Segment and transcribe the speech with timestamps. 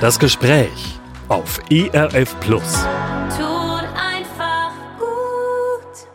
[0.00, 0.98] Das Gespräch
[1.28, 2.84] auf ERF Plus.
[3.36, 6.06] Tut einfach gut.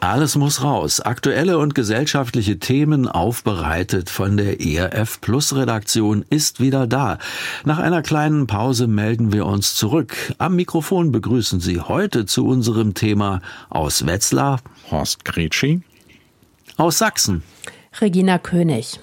[0.00, 1.00] Alles muss raus.
[1.00, 7.18] Aktuelle und gesellschaftliche Themen aufbereitet von der ERF Plus Redaktion ist wieder da.
[7.64, 10.34] Nach einer kleinen Pause melden wir uns zurück.
[10.38, 15.82] Am Mikrofon begrüßen Sie heute zu unserem Thema aus Wetzlar, Horst Gretschi.
[16.76, 17.44] aus Sachsen
[18.00, 18.98] Regina König.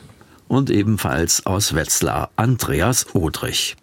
[0.50, 3.78] Und ebenfalls aus Wetzlar Andreas Odrich.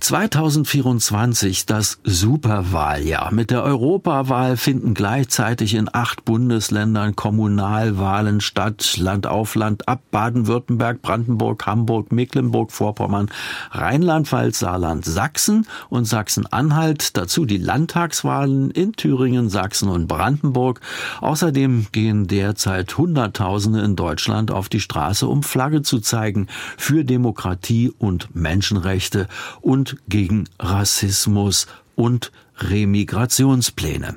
[0.00, 3.32] 2024 das Superwahljahr.
[3.32, 8.96] Mit der Europawahl finden gleichzeitig in acht Bundesländern Kommunalwahlen statt.
[8.98, 10.00] Land auf Land ab.
[10.10, 13.28] Baden-Württemberg, Brandenburg, Hamburg, Mecklenburg-Vorpommern,
[13.72, 17.16] Rheinland-Pfalz, Saarland, Sachsen und Sachsen-Anhalt.
[17.16, 20.80] Dazu die Landtagswahlen in Thüringen, Sachsen und Brandenburg.
[21.20, 26.46] Außerdem gehen derzeit Hunderttausende in Deutschland auf die Straße, um Flagge zu zeigen
[26.76, 29.28] für Demokratie und Menschenrechte
[29.60, 34.16] und gegen Rassismus und Remigrationspläne.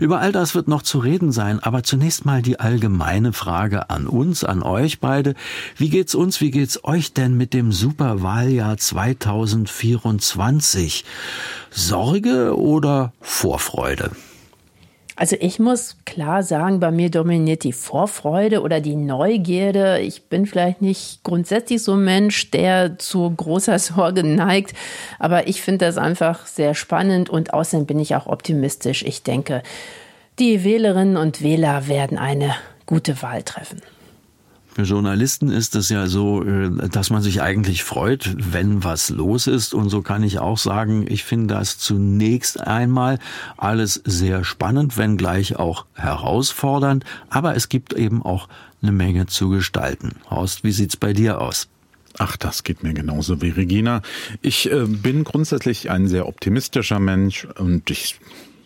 [0.00, 4.06] Über all das wird noch zu reden sein, aber zunächst mal die allgemeine Frage an
[4.06, 5.34] uns, an euch beide.
[5.76, 11.04] Wie geht's uns, wie geht's euch denn mit dem Superwahljahr 2024?
[11.70, 14.12] Sorge oder Vorfreude?
[15.18, 19.98] Also ich muss klar sagen, bei mir dominiert die Vorfreude oder die Neugierde.
[19.98, 24.74] Ich bin vielleicht nicht grundsätzlich so ein Mensch, der zu großer Sorge neigt,
[25.18, 29.02] aber ich finde das einfach sehr spannend und außerdem bin ich auch optimistisch.
[29.02, 29.64] Ich denke,
[30.38, 32.54] die Wählerinnen und Wähler werden eine
[32.86, 33.82] gute Wahl treffen.
[34.84, 39.74] Journalisten ist es ja so, äh, dass man sich eigentlich freut, wenn was los ist.
[39.74, 43.18] Und so kann ich auch sagen, ich finde das zunächst einmal
[43.56, 47.04] alles sehr spannend, wenngleich auch herausfordernd.
[47.28, 48.48] Aber es gibt eben auch
[48.82, 50.12] eine Menge zu gestalten.
[50.30, 51.68] Horst, wie sieht's bei dir aus?
[52.18, 54.02] Ach, das geht mir genauso wie Regina.
[54.42, 58.18] Ich äh, bin grundsätzlich ein sehr optimistischer Mensch und ich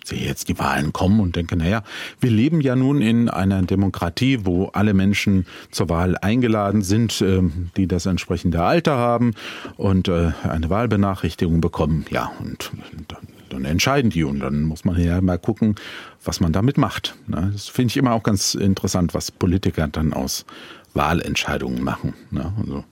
[0.05, 1.83] sehe jetzt die Wahlen kommen und denke, naja,
[2.21, 7.43] wir leben ja nun in einer Demokratie, wo alle Menschen zur Wahl eingeladen sind, äh,
[7.77, 9.35] die das entsprechende Alter haben
[9.77, 12.05] und äh, eine Wahlbenachrichtigung bekommen.
[12.11, 12.71] Ja, und
[13.09, 15.77] dann, dann entscheiden die und dann muss man ja mal gucken,
[16.25, 17.17] was man damit macht.
[17.27, 17.51] Ne?
[17.53, 20.45] Das finde ich immer auch ganz interessant, was Politiker dann aus
[20.95, 22.15] Wahlentscheidungen machen.
[22.31, 22.53] Ne?
[22.59, 22.85] Also,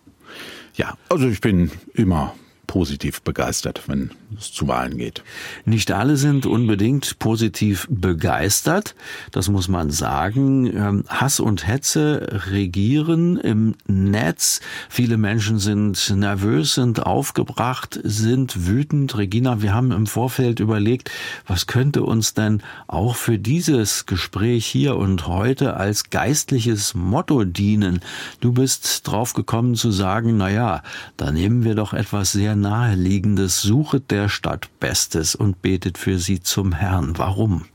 [0.74, 2.34] ja, also ich bin immer
[2.70, 5.24] positiv begeistert, wenn es zu Wahlen geht.
[5.64, 8.94] Nicht alle sind unbedingt positiv begeistert,
[9.32, 10.66] das muss man sagen.
[10.66, 14.60] Ähm, Hass und Hetze regieren im Netz.
[14.88, 19.18] Viele Menschen sind nervös, sind aufgebracht, sind wütend.
[19.18, 21.10] Regina, wir haben im Vorfeld überlegt,
[21.48, 27.98] was könnte uns denn auch für dieses Gespräch hier und heute als geistliches Motto dienen?
[28.38, 30.84] Du bist drauf gekommen zu sagen, na ja,
[31.16, 36.40] da nehmen wir doch etwas sehr naheliegendes, suchet der Stadt Bestes und betet für sie
[36.40, 37.18] zum Herrn.
[37.18, 37.66] Warum?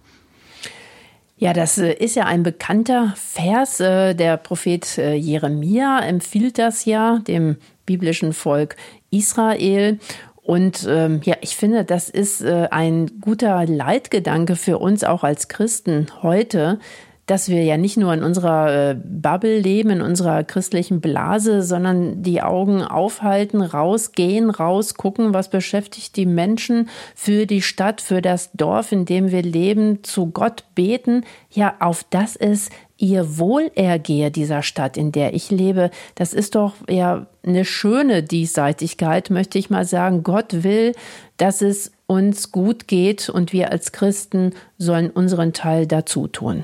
[1.37, 3.79] Ja, das äh, ist ja ein bekannter Vers.
[3.79, 8.77] äh, Der Prophet äh, Jeremia empfiehlt das ja dem biblischen Volk
[9.11, 9.99] Israel.
[10.41, 15.47] Und ähm, ja, ich finde, das ist äh, ein guter Leitgedanke für uns auch als
[15.47, 16.79] Christen heute,
[17.25, 22.21] dass wir ja nicht nur in unserer äh, Bubble leben, in unserer christlichen Blase, sondern
[22.21, 28.91] die Augen aufhalten, rausgehen, rausgucken, was beschäftigt die Menschen für die Stadt, für das Dorf,
[28.91, 34.95] in dem wir leben, zu Gott beten, ja, auf das es ihr Wohlergehe dieser Stadt,
[34.95, 35.89] in der ich lebe.
[36.13, 40.23] Das ist doch ja eine schöne Diesseitigkeit, möchte ich mal sagen.
[40.23, 40.93] Gott will,
[41.37, 46.63] dass es uns gut geht und wir als Christen sollen unseren Teil dazu tun.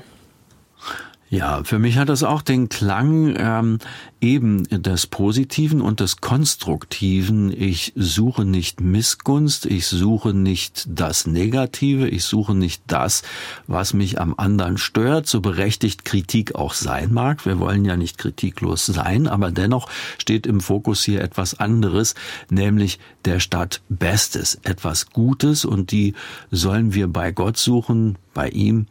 [1.32, 3.78] Ja, für mich hat das auch den Klang ähm,
[4.20, 7.50] eben des Positiven und des Konstruktiven.
[7.58, 13.22] Ich suche nicht Missgunst, ich suche nicht das Negative, ich suche nicht das,
[13.66, 17.46] was mich am anderen stört, so berechtigt Kritik auch sein mag.
[17.46, 19.88] Wir wollen ja nicht kritiklos sein, aber dennoch
[20.18, 22.14] steht im Fokus hier etwas anderes,
[22.50, 26.12] nämlich der Stadt Bestes, etwas Gutes und die
[26.50, 28.86] sollen wir bei Gott suchen, bei ihm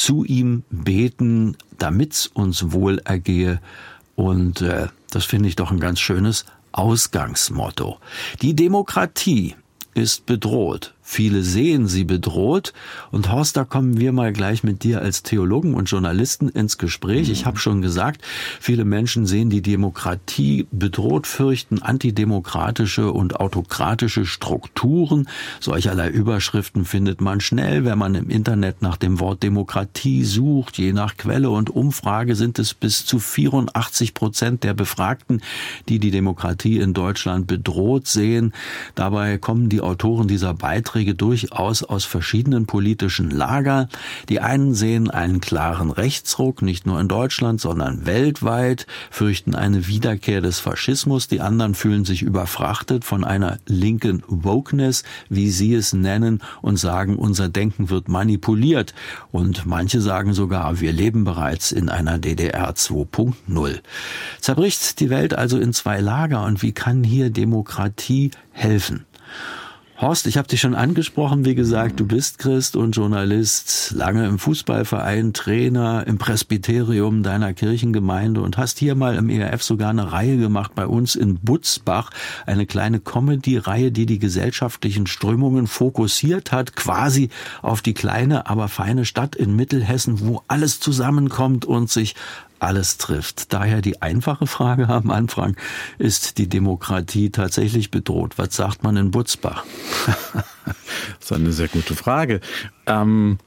[0.00, 3.60] zu ihm beten, damit's uns wohl ergehe.
[4.16, 7.98] Und äh, das finde ich doch ein ganz schönes Ausgangsmotto.
[8.40, 9.56] Die Demokratie
[9.92, 10.94] ist bedroht.
[11.12, 12.72] Viele sehen sie bedroht.
[13.10, 17.30] Und Horst, da kommen wir mal gleich mit dir als Theologen und Journalisten ins Gespräch.
[17.30, 18.22] Ich habe schon gesagt,
[18.60, 25.28] viele Menschen sehen die Demokratie bedroht, fürchten antidemokratische und autokratische Strukturen.
[25.58, 30.78] Solcherlei Überschriften findet man schnell, wenn man im Internet nach dem Wort Demokratie sucht.
[30.78, 35.42] Je nach Quelle und Umfrage sind es bis zu 84 Prozent der Befragten,
[35.88, 38.54] die die Demokratie in Deutschland bedroht sehen.
[38.94, 43.88] Dabei kommen die Autoren dieser Beiträge Beiträge durchaus aus verschiedenen politischen Lagern.
[44.28, 50.42] Die einen sehen einen klaren Rechtsruck, nicht nur in Deutschland, sondern weltweit, fürchten eine Wiederkehr
[50.42, 51.26] des Faschismus.
[51.26, 57.16] Die anderen fühlen sich überfrachtet von einer linken Wokeness, wie sie es nennen, und sagen,
[57.16, 58.92] unser Denken wird manipuliert.
[59.32, 63.80] Und manche sagen sogar, wir leben bereits in einer DDR 2.0.
[64.40, 69.06] Zerbricht die Welt also in zwei Lager und wie kann hier Demokratie helfen?
[70.00, 74.38] Horst, ich habe dich schon angesprochen, wie gesagt, du bist Christ und Journalist, lange im
[74.38, 80.38] Fußballverein, Trainer im Presbyterium deiner Kirchengemeinde und hast hier mal im ERF sogar eine Reihe
[80.38, 82.08] gemacht bei uns in Butzbach,
[82.46, 87.28] eine kleine Comedy-Reihe, die die gesellschaftlichen Strömungen fokussiert hat, quasi
[87.60, 92.14] auf die kleine, aber feine Stadt in Mittelhessen, wo alles zusammenkommt und sich
[92.60, 93.52] alles trifft.
[93.52, 95.56] Daher die einfache Frage am Anfang,
[95.98, 98.38] ist die Demokratie tatsächlich bedroht?
[98.38, 99.64] Was sagt man in Butzbach?
[100.36, 100.44] das
[101.20, 102.40] ist eine sehr gute Frage.
[102.86, 103.38] Ähm,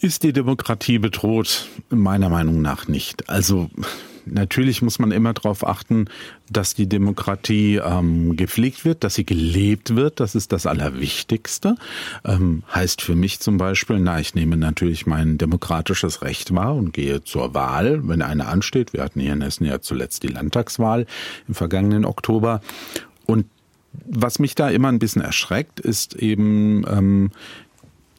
[0.00, 1.68] ist die Demokratie bedroht?
[1.90, 3.28] Meiner Meinung nach nicht.
[3.28, 3.68] Also
[4.32, 6.06] Natürlich muss man immer darauf achten,
[6.50, 10.20] dass die Demokratie ähm, gepflegt wird, dass sie gelebt wird.
[10.20, 11.76] Das ist das Allerwichtigste.
[12.24, 16.92] Ähm, heißt für mich zum Beispiel, na, ich nehme natürlich mein demokratisches Recht wahr und
[16.92, 18.92] gehe zur Wahl, wenn eine ansteht.
[18.92, 21.06] Wir hatten hier in Hessen ja zuletzt die Landtagswahl
[21.46, 22.60] im vergangenen Oktober.
[23.26, 23.46] Und
[24.04, 27.30] was mich da immer ein bisschen erschreckt, ist eben ähm,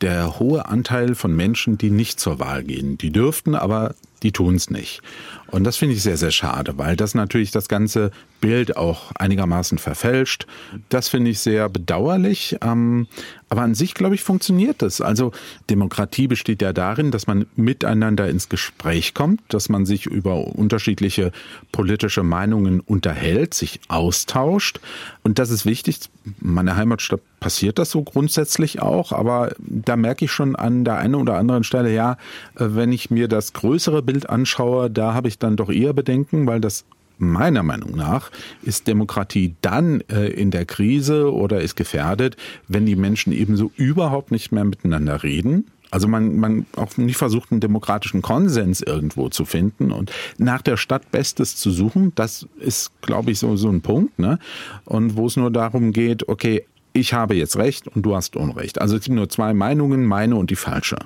[0.01, 2.97] der hohe Anteil von Menschen, die nicht zur Wahl gehen.
[2.97, 5.01] Die dürften, aber die tun es nicht.
[5.51, 8.11] Und das finde ich sehr, sehr schade, weil das natürlich das ganze
[8.41, 10.45] Bild auch einigermaßen verfälscht.
[10.89, 12.57] Das finde ich sehr bedauerlich.
[12.61, 13.07] Ähm,
[13.49, 15.01] aber an sich, glaube ich, funktioniert das.
[15.01, 15.31] Also
[15.69, 21.31] Demokratie besteht ja darin, dass man miteinander ins Gespräch kommt, dass man sich über unterschiedliche
[21.71, 24.79] politische Meinungen unterhält, sich austauscht.
[25.23, 25.99] Und das ist wichtig.
[26.25, 29.11] In meiner Heimatstadt passiert das so grundsätzlich auch.
[29.11, 32.13] Aber da merke ich schon an der einen oder anderen Stelle, ja,
[32.55, 36.47] äh, wenn ich mir das größere Bild anschaue, da habe ich dann doch eher Bedenken,
[36.47, 36.85] weil das
[37.19, 38.31] meiner Meinung nach
[38.63, 42.37] ist Demokratie dann äh, in der Krise oder ist gefährdet,
[42.67, 45.65] wenn die Menschen ebenso überhaupt nicht mehr miteinander reden.
[45.91, 50.77] Also man, man auch nicht versucht, einen demokratischen Konsens irgendwo zu finden und nach der
[50.77, 52.13] Stadt Bestes zu suchen.
[52.15, 54.19] Das ist, glaube ich, so, so ein Punkt.
[54.19, 54.37] Ne?
[54.85, 58.79] Und wo es nur darum geht, okay, ich habe jetzt Recht und du hast Unrecht.
[58.79, 60.97] Also es sind nur zwei Meinungen, meine und die falsche.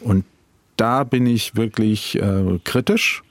[0.00, 0.24] Und
[0.76, 3.22] da bin ich wirklich äh, kritisch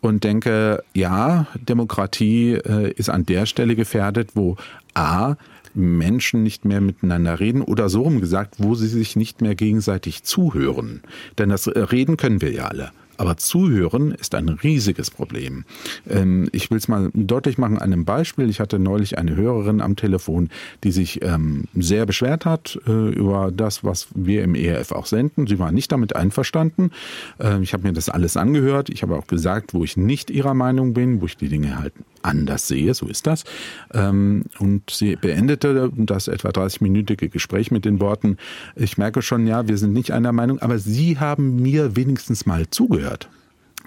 [0.00, 4.56] und denke, ja, Demokratie äh, ist an der Stelle gefährdet, wo
[4.94, 5.36] A,
[5.74, 10.24] Menschen nicht mehr miteinander reden oder so rum gesagt, wo sie sich nicht mehr gegenseitig
[10.24, 11.02] zuhören.
[11.38, 12.90] Denn das äh, Reden können wir ja alle.
[13.18, 15.64] Aber zuhören ist ein riesiges Problem.
[16.08, 18.48] Ähm, ich will es mal deutlich machen an einem Beispiel.
[18.48, 20.50] Ich hatte neulich eine Hörerin am Telefon,
[20.84, 25.46] die sich ähm, sehr beschwert hat äh, über das, was wir im ERF auch senden.
[25.46, 26.92] Sie war nicht damit einverstanden.
[27.40, 28.88] Ähm, ich habe mir das alles angehört.
[28.88, 31.92] Ich habe auch gesagt, wo ich nicht ihrer Meinung bin, wo ich die Dinge halt
[32.22, 33.44] anders sehe, so ist das.
[33.92, 38.36] Ähm, und sie beendete das etwa 30-minütige Gespräch mit den Worten,
[38.76, 42.68] ich merke schon, ja, wir sind nicht einer Meinung, aber Sie haben mir wenigstens mal
[42.70, 43.28] zugehört.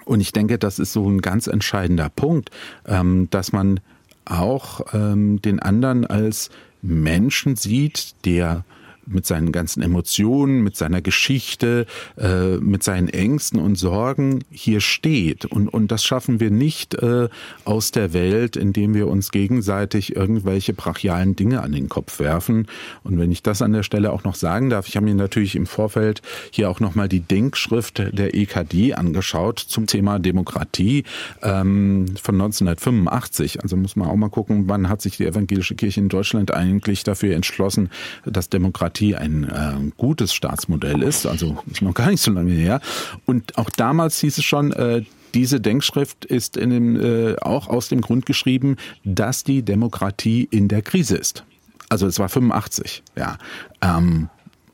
[0.04, 2.50] Und ich denke, das ist so ein ganz entscheidender Punkt,
[2.86, 3.80] ähm, dass man
[4.24, 8.64] auch ähm, den anderen als Menschen sieht, der
[9.06, 15.44] mit seinen ganzen Emotionen, mit seiner Geschichte, äh, mit seinen Ängsten und Sorgen hier steht.
[15.44, 17.28] Und, und das schaffen wir nicht äh,
[17.64, 22.66] aus der Welt, indem wir uns gegenseitig irgendwelche brachialen Dinge an den Kopf werfen.
[23.02, 25.56] Und wenn ich das an der Stelle auch noch sagen darf, ich habe mir natürlich
[25.56, 31.04] im Vorfeld hier auch nochmal die Denkschrift der EKD angeschaut zum Thema Demokratie
[31.42, 33.62] ähm, von 1985.
[33.62, 37.04] Also muss man auch mal gucken, wann hat sich die evangelische Kirche in Deutschland eigentlich
[37.04, 37.90] dafür entschlossen,
[38.24, 42.52] dass Demokratie Demokratie ein äh, gutes Staatsmodell ist, also ist noch gar nicht so lange
[42.52, 42.80] her.
[43.26, 45.02] Und auch damals hieß es schon, äh,
[45.34, 50.68] diese Denkschrift ist in dem, äh, auch aus dem Grund geschrieben, dass die Demokratie in
[50.68, 51.44] der Krise ist.
[51.88, 53.38] Also es war 85, ja.
[53.80, 54.28] Ähm,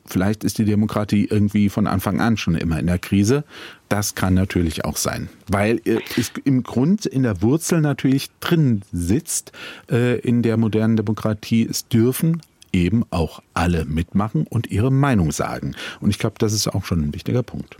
[0.05, 3.43] vielleicht ist die Demokratie irgendwie von Anfang an schon immer in der Krise.
[3.89, 8.81] Das kann natürlich auch sein, weil äh, es im Grund in der Wurzel natürlich drin
[8.91, 9.51] sitzt
[9.89, 11.67] äh, in der modernen Demokratie.
[11.69, 12.41] Es dürfen
[12.73, 15.75] eben auch alle mitmachen und ihre Meinung sagen.
[15.99, 17.77] Und ich glaube, das ist auch schon ein wichtiger Punkt.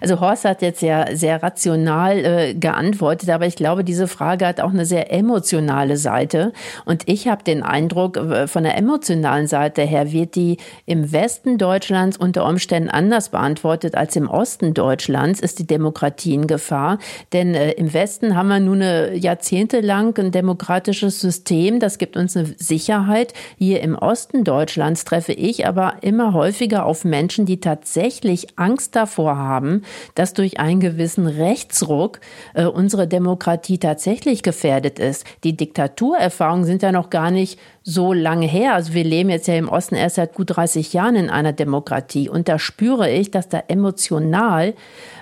[0.00, 4.60] Also Horst hat jetzt ja sehr rational äh, geantwortet, aber ich glaube, diese Frage hat
[4.60, 6.52] auch eine sehr emotionale Seite.
[6.84, 12.16] Und ich habe den Eindruck, von der emotionalen Seite her wird die im Westen Deutschlands
[12.16, 15.40] unter Umständen anders beantwortet als im Osten Deutschlands.
[15.40, 16.98] Ist die Demokratie in Gefahr?
[17.32, 21.80] Denn äh, im Westen haben wir nun eine jahrzehntelang ein demokratisches System.
[21.80, 23.34] Das gibt uns eine Sicherheit.
[23.56, 29.36] Hier im Osten Deutschlands treffe ich aber immer häufiger auf Menschen, die tatsächlich Angst davor
[29.36, 29.82] haben, haben,
[30.14, 32.20] dass durch einen gewissen Rechtsruck
[32.54, 35.24] äh, unsere Demokratie tatsächlich gefährdet ist.
[35.42, 38.74] Die Diktaturerfahrungen sind ja noch gar nicht so lange her.
[38.74, 42.28] Also wir leben jetzt ja im Osten erst seit gut 30 Jahren in einer Demokratie.
[42.28, 44.74] Und da spüre ich, dass da emotional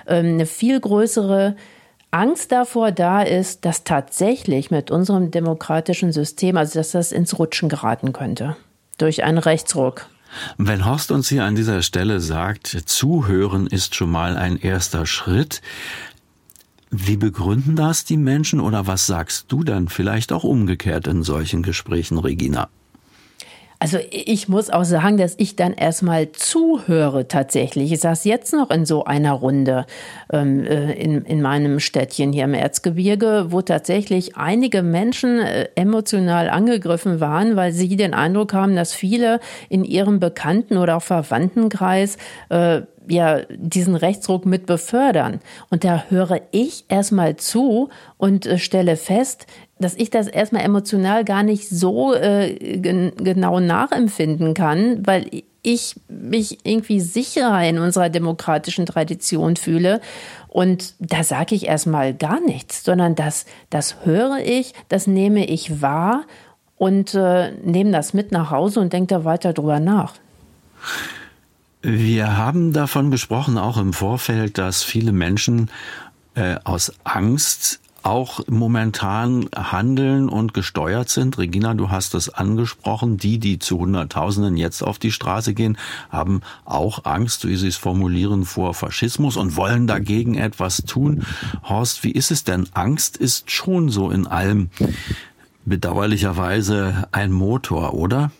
[0.07, 1.55] ähm, eine viel größere
[2.11, 7.69] Angst davor da ist, dass tatsächlich mit unserem demokratischen System, also dass das ins Rutschen
[7.69, 8.55] geraten könnte
[8.97, 10.07] durch einen Rechtsruck.
[10.57, 15.61] Wenn Horst uns hier an dieser Stelle sagt, zuhören ist schon mal ein erster Schritt,
[16.89, 21.61] wie begründen das die Menschen oder was sagst du dann vielleicht auch umgekehrt in solchen
[21.63, 22.69] Gesprächen, Regina?
[23.79, 27.91] Also ich muss auch sagen, dass ich dann erstmal zuhöre tatsächlich.
[27.91, 29.85] Ich saß jetzt noch in so einer Runde
[30.33, 36.49] ähm, äh, in, in meinem Städtchen hier im Erzgebirge, wo tatsächlich einige Menschen äh, emotional
[36.49, 42.17] angegriffen waren, weil sie den Eindruck haben, dass viele in ihrem Bekannten- oder auch Verwandtenkreis
[42.49, 45.39] äh, ja diesen Rechtsruck mit befördern.
[45.69, 49.45] Und da höre ich erstmal zu und äh, stelle fest,
[49.79, 55.95] dass ich das erstmal emotional gar nicht so äh, gen genau nachempfinden kann, weil ich
[56.07, 60.01] mich irgendwie sicherer in unserer demokratischen Tradition fühle.
[60.47, 65.81] Und da sage ich erstmal gar nichts, sondern das, das höre ich, das nehme ich
[65.81, 66.23] wahr
[66.77, 70.13] und äh, nehme das mit nach Hause und denke da weiter drüber nach.
[71.81, 75.69] Wir haben davon gesprochen, auch im Vorfeld, dass viele Menschen
[76.35, 81.37] äh, aus Angst auch momentan handeln und gesteuert sind.
[81.37, 83.17] Regina, du hast es angesprochen.
[83.17, 85.77] Die, die zu Hunderttausenden jetzt auf die Straße gehen,
[86.09, 91.25] haben auch Angst, wie sie es formulieren, vor Faschismus und wollen dagegen etwas tun.
[91.63, 92.67] Horst, wie ist es denn?
[92.73, 94.69] Angst ist schon so in allem
[95.65, 98.31] bedauerlicherweise ein Motor, oder?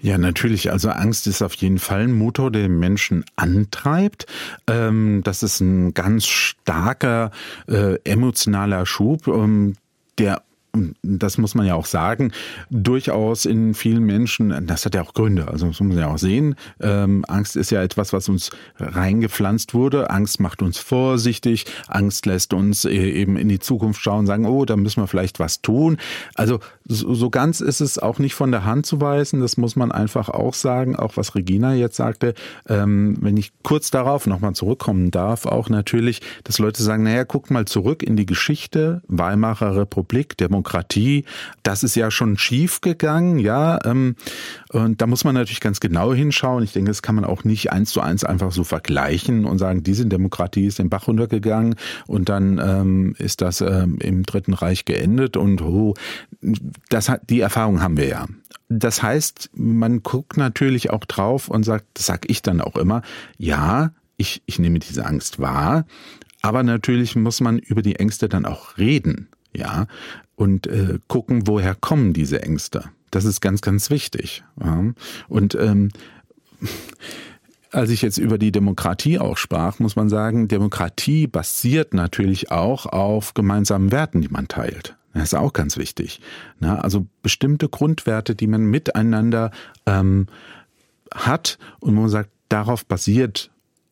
[0.00, 0.70] Ja, natürlich.
[0.70, 4.26] Also Angst ist auf jeden Fall ein Motor, der Menschen antreibt.
[4.66, 7.30] Ähm, das ist ein ganz starker
[7.68, 9.74] äh, emotionaler Schub, ähm,
[10.18, 10.42] der
[11.02, 12.32] das muss man ja auch sagen,
[12.70, 16.18] durchaus in vielen Menschen, das hat ja auch Gründe, also das muss man ja auch
[16.18, 16.56] sehen.
[16.80, 20.10] Ähm, Angst ist ja etwas, was uns reingepflanzt wurde.
[20.10, 24.64] Angst macht uns vorsichtig, Angst lässt uns äh, eben in die Zukunft schauen, sagen, oh,
[24.64, 25.98] da müssen wir vielleicht was tun.
[26.34, 29.74] Also so, so ganz ist es auch nicht von der Hand zu weisen, das muss
[29.74, 32.34] man einfach auch sagen, auch was Regina jetzt sagte,
[32.68, 37.50] ähm, wenn ich kurz darauf nochmal zurückkommen darf, auch natürlich, dass Leute sagen, naja, guckt
[37.50, 41.24] mal zurück in die Geschichte, Weimarer Republik, Demokratie.
[41.62, 43.78] Das ist ja schon schief gegangen, ja.
[43.84, 44.16] Ähm,
[44.70, 46.64] und da muss man natürlich ganz genau hinschauen.
[46.64, 49.82] Ich denke, das kann man auch nicht eins zu eins einfach so vergleichen und sagen,
[49.82, 51.76] diese Demokratie ist den Bach runtergegangen
[52.06, 55.94] und dann ähm, ist das ähm, im Dritten Reich geendet und oh,
[56.88, 58.26] das hat, die Erfahrung haben wir ja.
[58.68, 63.02] Das heißt, man guckt natürlich auch drauf und sagt, das sag ich dann auch immer,
[63.36, 65.86] ja, ich, ich nehme diese Angst wahr,
[66.42, 69.28] aber natürlich muss man über die Ängste dann auch reden.
[69.56, 69.86] Ja,
[70.36, 72.90] und äh, gucken, woher kommen diese Ängste.
[73.10, 74.42] Das ist ganz, ganz wichtig.
[74.60, 74.84] Ja.
[75.28, 75.90] Und ähm,
[77.70, 82.86] als ich jetzt über die Demokratie auch sprach, muss man sagen, Demokratie basiert natürlich auch
[82.86, 84.96] auf gemeinsamen Werten, die man teilt.
[85.14, 86.20] Das ist auch ganz wichtig.
[86.58, 89.52] Na, also bestimmte Grundwerte, die man miteinander
[89.86, 90.26] ähm,
[91.14, 93.50] hat und man sagt, darauf basiert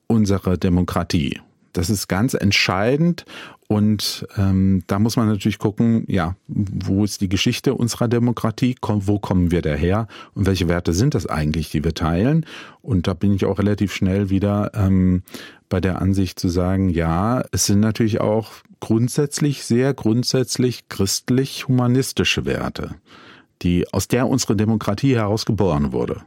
[0.08, 1.40] unsere Demokratie.
[1.72, 3.24] Das ist ganz entscheidend
[3.72, 9.18] und ähm, da muss man natürlich gucken, ja, wo ist die Geschichte unserer Demokratie, wo
[9.18, 12.44] kommen wir daher und welche Werte sind das eigentlich, die wir teilen?
[12.82, 15.22] Und da bin ich auch relativ schnell wieder ähm,
[15.70, 18.50] bei der Ansicht zu sagen, ja, es sind natürlich auch
[18.80, 22.96] grundsätzlich, sehr grundsätzlich christlich-humanistische Werte,
[23.62, 26.20] die aus der unsere Demokratie heraus geboren wurde.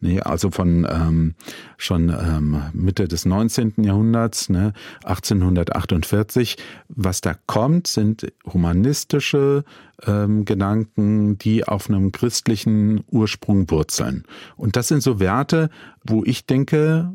[0.00, 1.34] Nee, also von ähm,
[1.76, 3.74] schon ähm, Mitte des 19.
[3.78, 6.56] Jahrhunderts, ne, 1848.
[6.88, 9.64] Was da kommt, sind humanistische
[10.06, 14.24] ähm, Gedanken, die auf einem christlichen Ursprung wurzeln.
[14.56, 15.68] Und das sind so Werte,
[16.04, 17.10] wo ich denke,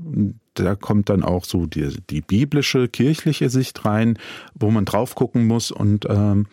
[0.54, 4.20] da kommt dann auch so die, die biblische, kirchliche Sicht rein,
[4.56, 6.48] wo man drauf gucken muss und ähm,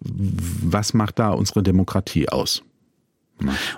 [0.00, 2.62] was macht da unsere Demokratie aus?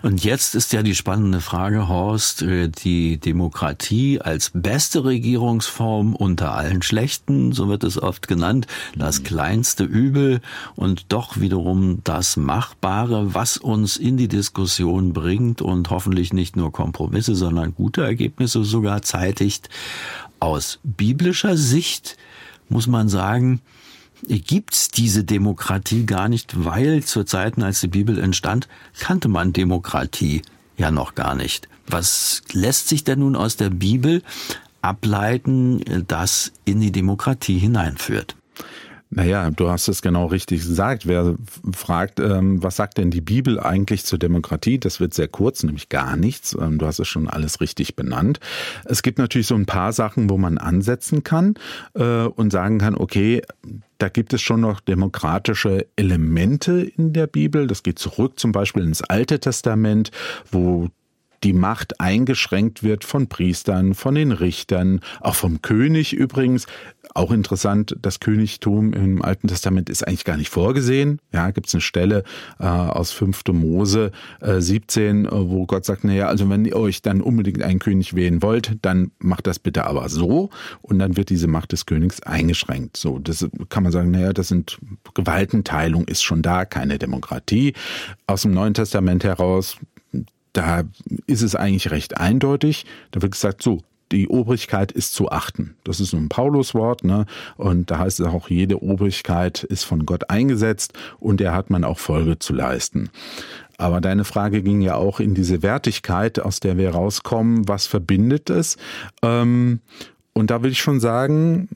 [0.02, 6.54] Und jetzt ist ja die spannende Frage, Horst, äh, die Demokratie als beste Regierungsform unter
[6.54, 10.40] allen schlechten, so wird es oft genannt, das kleinste Übel
[10.76, 16.70] und doch wiederum das Machbare, was uns in die Diskussion bringt und hoffentlich nicht nur
[16.70, 19.68] Kompromisse, sondern gute Ergebnisse sogar zeitigt.
[20.38, 22.16] Aus biblischer Sicht
[22.68, 23.60] muss man sagen,
[24.26, 30.42] gibt's diese Demokratie gar nicht, weil zu Zeiten, als die Bibel entstand, kannte man Demokratie
[30.76, 31.68] ja noch gar nicht.
[31.86, 34.22] Was lässt sich denn nun aus der Bibel
[34.82, 38.36] ableiten, das in die Demokratie hineinführt?
[39.10, 41.06] Naja, du hast es genau richtig gesagt.
[41.06, 41.36] Wer
[41.72, 44.78] fragt, ähm, was sagt denn die Bibel eigentlich zur Demokratie?
[44.78, 46.56] Das wird sehr kurz, nämlich gar nichts.
[46.60, 48.38] Ähm, du hast es schon alles richtig benannt.
[48.84, 51.54] Es gibt natürlich so ein paar Sachen, wo man ansetzen kann
[51.94, 53.40] äh, und sagen kann, okay,
[53.96, 57.66] da gibt es schon noch demokratische Elemente in der Bibel.
[57.66, 60.10] Das geht zurück zum Beispiel ins Alte Testament,
[60.50, 60.88] wo
[61.44, 66.66] die Macht eingeschränkt wird von Priestern, von den Richtern, auch vom König übrigens.
[67.14, 71.20] Auch interessant, das Königtum im Alten Testament ist eigentlich gar nicht vorgesehen.
[71.32, 72.24] Ja, gibt es eine Stelle
[72.60, 73.42] äh, aus 5.
[73.52, 77.78] Mose äh, 17, äh, wo Gott sagt, naja, also wenn ihr euch dann unbedingt einen
[77.78, 80.50] König wählen wollt, dann macht das bitte aber so
[80.82, 82.96] und dann wird diese Macht des Königs eingeschränkt.
[82.96, 84.78] So, das kann man sagen, naja, das sind
[85.14, 87.74] Gewaltenteilung ist schon da, keine Demokratie.
[88.26, 89.78] Aus dem Neuen Testament heraus
[90.52, 90.82] da
[91.26, 92.84] ist es eigentlich recht eindeutig.
[93.12, 95.76] Da wird gesagt, so, die Obrigkeit ist zu achten.
[95.84, 97.26] Das ist ein Pauluswort, ne?
[97.56, 101.84] Und da heißt es auch, jede Obrigkeit ist von Gott eingesetzt und der hat man
[101.84, 103.10] auch Folge zu leisten.
[103.76, 107.68] Aber deine Frage ging ja auch in diese Wertigkeit, aus der wir rauskommen.
[107.68, 108.76] Was verbindet es?
[109.22, 109.80] Ähm,
[110.32, 111.68] und da will ich schon sagen,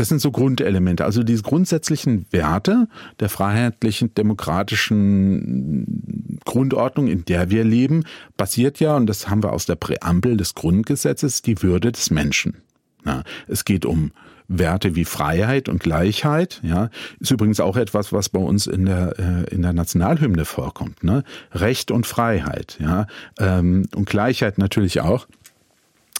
[0.00, 1.04] das sind so Grundelemente.
[1.04, 2.88] Also diese grundsätzlichen Werte
[3.20, 8.04] der freiheitlichen, demokratischen Grundordnung, in der wir leben,
[8.38, 12.62] basiert ja, und das haben wir aus der Präambel des Grundgesetzes, die Würde des Menschen.
[13.04, 14.12] Ja, es geht um
[14.48, 16.88] Werte wie Freiheit und Gleichheit, ja,
[17.18, 21.24] ist übrigens auch etwas, was bei uns in der äh, in der Nationalhymne vorkommt, ne?
[21.52, 23.06] Recht und Freiheit, ja,
[23.38, 25.26] ähm, und Gleichheit natürlich auch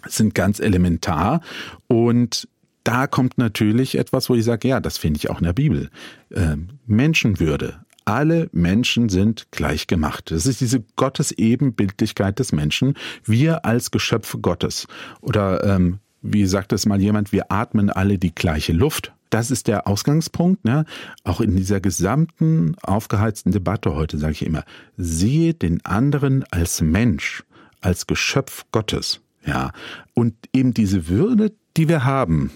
[0.07, 1.41] sind ganz elementar
[1.89, 2.47] und
[2.85, 5.91] da kommt natürlich etwas, wo ich sage, ja, das finde ich auch in der Bibel.
[6.31, 6.57] Äh,
[6.87, 7.81] Menschenwürde.
[8.05, 10.31] Alle Menschen sind gleich gemacht.
[10.31, 12.95] Das ist diese Gottesebenbildlichkeit des Menschen.
[13.25, 14.87] Wir als Geschöpfe Gottes.
[15.21, 19.13] Oder ähm, wie sagt es mal jemand, wir atmen alle die gleiche Luft.
[19.29, 20.65] Das ist der Ausgangspunkt.
[20.65, 20.85] Ne?
[21.23, 24.65] Auch in dieser gesamten aufgeheizten Debatte heute sage ich immer,
[24.97, 27.45] siehe den anderen als Mensch,
[27.81, 29.21] als Geschöpf Gottes.
[29.47, 29.73] Ja,
[30.15, 32.51] und eben diese Würde, die wir haben,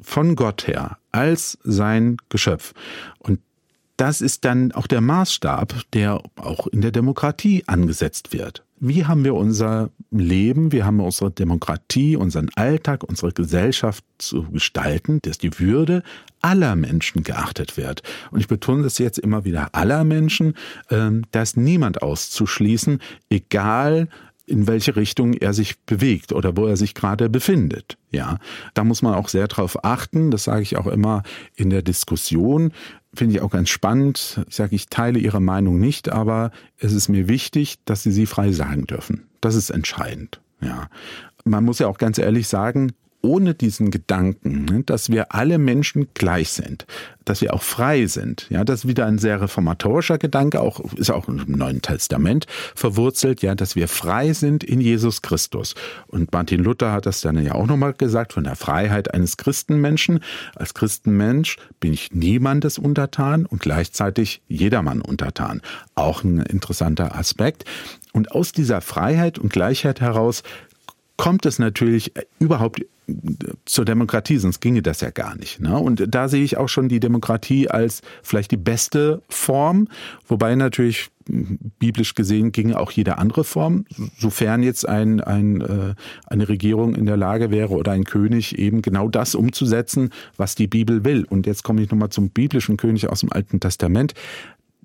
[0.00, 2.74] von Gott her als sein Geschöpf.
[3.18, 3.40] Und
[3.96, 8.64] das ist dann auch der Maßstab, der auch in der Demokratie angesetzt wird.
[8.80, 14.44] Wie haben wir unser Leben, wie haben wir unsere Demokratie, unseren Alltag, unsere Gesellschaft zu
[14.44, 16.04] gestalten, dass die Würde
[16.40, 18.02] aller Menschen geachtet wird.
[18.30, 20.54] Und ich betone das jetzt immer wieder aller Menschen,
[20.90, 24.08] ähm, da ist niemand auszuschließen, egal
[24.48, 27.98] in welche Richtung er sich bewegt oder wo er sich gerade befindet.
[28.10, 28.38] Ja,
[28.74, 30.30] da muss man auch sehr drauf achten.
[30.30, 31.22] Das sage ich auch immer
[31.54, 32.72] in der Diskussion.
[33.14, 34.40] Finde ich auch ganz spannend.
[34.48, 38.26] Ich sage, ich teile Ihre Meinung nicht, aber es ist mir wichtig, dass Sie sie
[38.26, 39.28] frei sagen dürfen.
[39.40, 40.40] Das ist entscheidend.
[40.60, 40.88] Ja.
[41.44, 46.08] Man muss ja auch ganz ehrlich sagen, ohne diesen Gedanken, ne, dass wir alle Menschen
[46.14, 46.86] gleich sind,
[47.24, 51.10] dass wir auch frei sind, ja, das ist wieder ein sehr reformatorischer Gedanke, auch, ist
[51.10, 55.74] auch im Neuen Testament verwurzelt, ja, dass wir frei sind in Jesus Christus.
[56.06, 60.20] Und Martin Luther hat das dann ja auch nochmal gesagt, von der Freiheit eines Christenmenschen.
[60.54, 65.60] Als Christenmensch bin ich niemandes untertan und gleichzeitig jedermann untertan.
[65.94, 67.64] Auch ein interessanter Aspekt.
[68.12, 70.42] Und aus dieser Freiheit und Gleichheit heraus
[71.18, 72.80] kommt es natürlich überhaupt
[73.64, 75.60] zur Demokratie, sonst ginge das ja gar nicht.
[75.60, 75.76] Ne?
[75.76, 79.88] Und da sehe ich auch schon die Demokratie als vielleicht die beste Form,
[80.26, 83.84] wobei natürlich biblisch gesehen ginge auch jede andere Form,
[84.18, 85.94] sofern jetzt ein, ein, äh,
[86.26, 90.68] eine Regierung in der Lage wäre oder ein König eben genau das umzusetzen, was die
[90.68, 91.24] Bibel will.
[91.28, 94.14] Und jetzt komme ich nochmal zum biblischen König aus dem Alten Testament.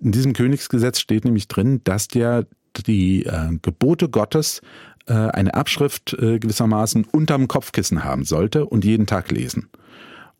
[0.01, 2.45] In diesem Königsgesetz steht nämlich drin, dass der
[2.81, 4.61] die äh, Gebote Gottes
[5.07, 9.69] äh, eine Abschrift äh, gewissermaßen unterm Kopfkissen haben sollte und jeden Tag lesen.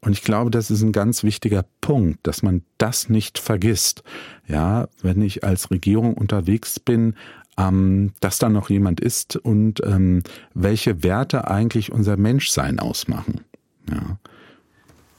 [0.01, 4.03] Und ich glaube, das ist ein ganz wichtiger Punkt, dass man das nicht vergisst.
[4.47, 7.15] Ja, wenn ich als Regierung unterwegs bin,
[7.57, 10.23] ähm, dass da noch jemand ist und ähm,
[10.53, 13.41] welche Werte eigentlich unser Menschsein ausmachen.
[13.89, 14.17] Ja.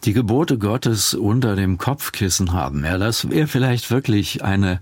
[0.04, 4.80] Die Gebote Gottes unter dem Kopfkissen haben, ja, das wäre vielleicht wirklich eine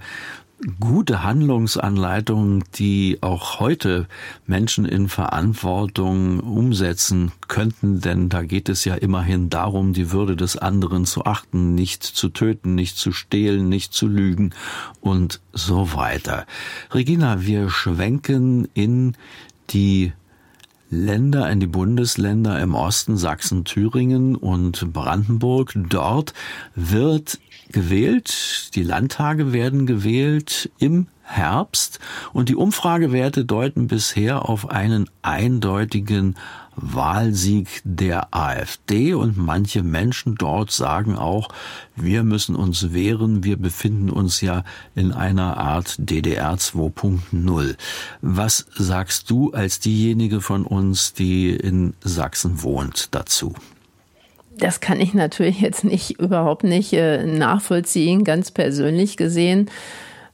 [0.80, 4.06] gute Handlungsanleitungen, die auch heute
[4.46, 10.56] Menschen in Verantwortung umsetzen könnten, denn da geht es ja immerhin darum, die Würde des
[10.56, 14.54] anderen zu achten, nicht zu töten, nicht zu stehlen, nicht zu lügen
[15.00, 16.46] und so weiter.
[16.92, 19.16] Regina, wir schwenken in
[19.70, 20.12] die
[20.92, 25.72] Länder, in die Bundesländer im Osten, Sachsen, Thüringen und Brandenburg.
[25.88, 26.34] Dort
[26.74, 27.38] wird
[27.70, 31.98] gewählt, die Landtage werden gewählt im Herbst
[32.34, 36.36] und die Umfragewerte deuten bisher auf einen eindeutigen
[36.76, 41.48] Wahlsieg der AfD und manche Menschen dort sagen auch,
[41.96, 47.76] wir müssen uns wehren, wir befinden uns ja in einer Art DDR 2.0.
[48.20, 53.54] Was sagst du als diejenige von uns, die in Sachsen wohnt, dazu?
[54.56, 59.70] Das kann ich natürlich jetzt nicht überhaupt nicht äh, nachvollziehen, ganz persönlich gesehen.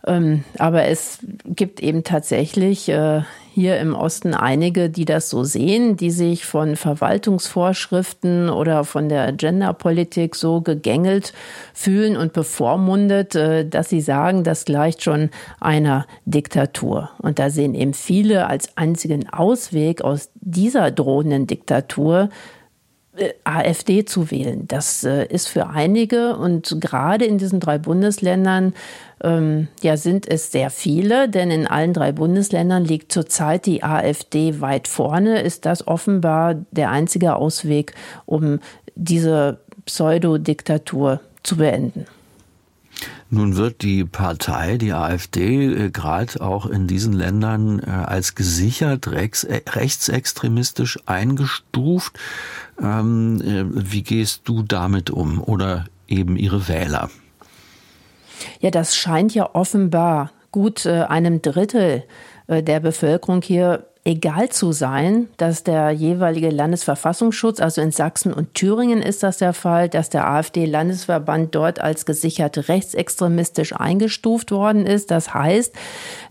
[0.07, 3.23] Ähm, aber es gibt eben tatsächlich äh,
[3.59, 9.33] hier im Osten einige, die das so sehen, die sich von Verwaltungsvorschriften oder von der
[9.33, 11.33] Genderpolitik so gegängelt
[11.75, 17.11] fühlen und bevormundet, äh, dass sie sagen, das gleicht schon einer Diktatur.
[17.19, 22.29] Und da sehen eben viele als einzigen Ausweg aus dieser drohenden Diktatur
[23.45, 24.67] AfD zu wählen.
[24.69, 28.75] Das äh, ist für einige und gerade in diesen drei Bundesländern
[29.23, 34.61] ähm, ja, sind es sehr viele, denn in allen drei Bundesländern liegt zurzeit die AfD
[34.61, 35.41] weit vorne.
[35.41, 37.95] Ist das offenbar der einzige Ausweg,
[38.27, 38.61] um
[38.95, 42.07] diese Pseudodiktatur zu beenden?
[43.31, 49.07] Nun wird die Partei, die AfD, äh, gerade auch in diesen Ländern äh, als gesichert
[49.07, 52.19] äh, rechtsextremistisch eingestuft.
[52.81, 53.41] Ähm,
[53.75, 57.11] wie gehst du damit um oder eben ihre Wähler?
[58.61, 62.05] Ja, das scheint ja offenbar gut einem Drittel
[62.49, 69.03] der Bevölkerung hier egal zu sein, dass der jeweilige Landesverfassungsschutz, also in Sachsen und Thüringen
[69.03, 75.11] ist das der Fall, dass der AfD-Landesverband dort als gesichert rechtsextremistisch eingestuft worden ist.
[75.11, 75.75] Das heißt,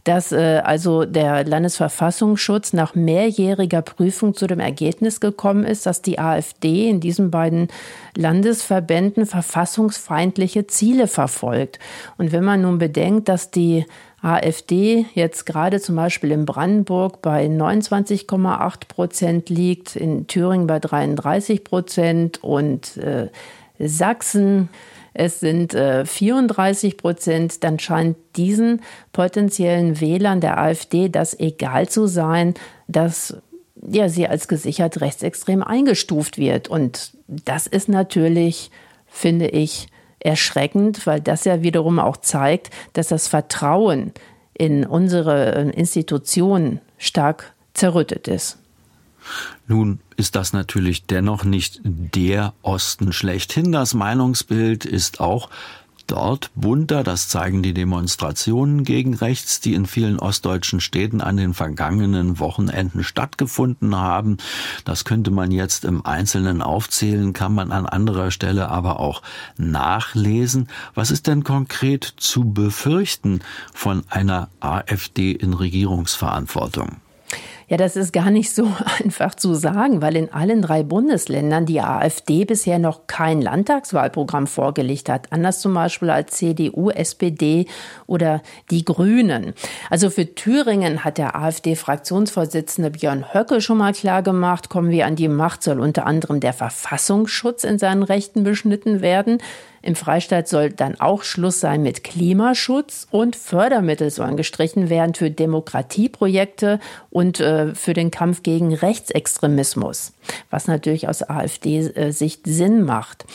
[0.06, 6.20] dass äh, also der Landesverfassungsschutz nach mehrjähriger Prüfung zu dem Ergebnis gekommen ist, dass die
[6.20, 7.68] AfD in diesen beiden
[8.16, 11.80] Landesverbänden verfassungsfeindliche Ziele verfolgt.
[12.18, 13.86] Und wenn man nun bedenkt, dass die
[14.22, 21.64] AfD jetzt gerade zum Beispiel in Brandenburg bei 29,8 Prozent liegt, in Thüringen bei 33
[21.64, 23.30] Prozent und äh,
[23.80, 24.70] Sachsen
[25.20, 32.06] es sind äh, 34 Prozent, dann scheint diesen potenziellen Wählern der AfD das egal zu
[32.06, 32.54] sein,
[32.88, 33.36] dass
[33.82, 36.68] ja, sie als gesichert rechtsextrem eingestuft wird.
[36.68, 38.70] Und das ist natürlich,
[39.08, 39.88] finde ich,
[40.28, 44.12] erschreckend, weil das ja wiederum auch zeigt, dass das Vertrauen
[44.54, 48.58] in unsere äh, Institutionen stark zerrüttet ist.
[49.68, 53.72] Nun ist das natürlich dennoch nicht der Osten schlechthin.
[53.72, 55.50] Das Meinungsbild ist auch
[56.08, 57.04] dort bunter.
[57.04, 63.04] Das zeigen die Demonstrationen gegen rechts, die in vielen ostdeutschen Städten an den vergangenen Wochenenden
[63.04, 64.38] stattgefunden haben.
[64.86, 69.22] Das könnte man jetzt im Einzelnen aufzählen, kann man an anderer Stelle aber auch
[69.58, 70.68] nachlesen.
[70.96, 73.42] Was ist denn konkret zu befürchten
[73.74, 76.98] von einer AfD in Regierungsverantwortung?
[77.70, 78.72] Ja, das ist gar nicht so
[79.04, 85.10] einfach zu sagen, weil in allen drei Bundesländern die AfD bisher noch kein Landtagswahlprogramm vorgelegt
[85.10, 85.34] hat.
[85.34, 87.68] Anders zum Beispiel als CDU, SPD
[88.06, 89.54] oder die Grünen.
[89.90, 95.18] Also für Thüringen hat der AfD-Fraktionsvorsitzende Björn Höcke schon mal klar gemacht, kommen wir an
[95.18, 99.40] die Macht, soll unter anderem der Verfassungsschutz in seinen Rechten beschnitten werden.
[99.82, 105.32] Im Freistaat soll dann auch Schluss sein mit Klimaschutz und Fördermittel sollen gestrichen werden für
[105.32, 110.14] Demokratieprojekte und äh, für den Kampf gegen Rechtsextremismus,
[110.50, 113.26] was natürlich aus AfD-Sicht Sinn macht.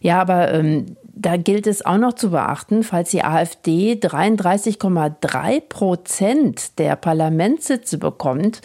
[0.00, 6.78] Ja, aber ähm, da gilt es auch noch zu beachten, falls die AfD 33,3 Prozent
[6.78, 8.62] der Parlamentssitze bekommt,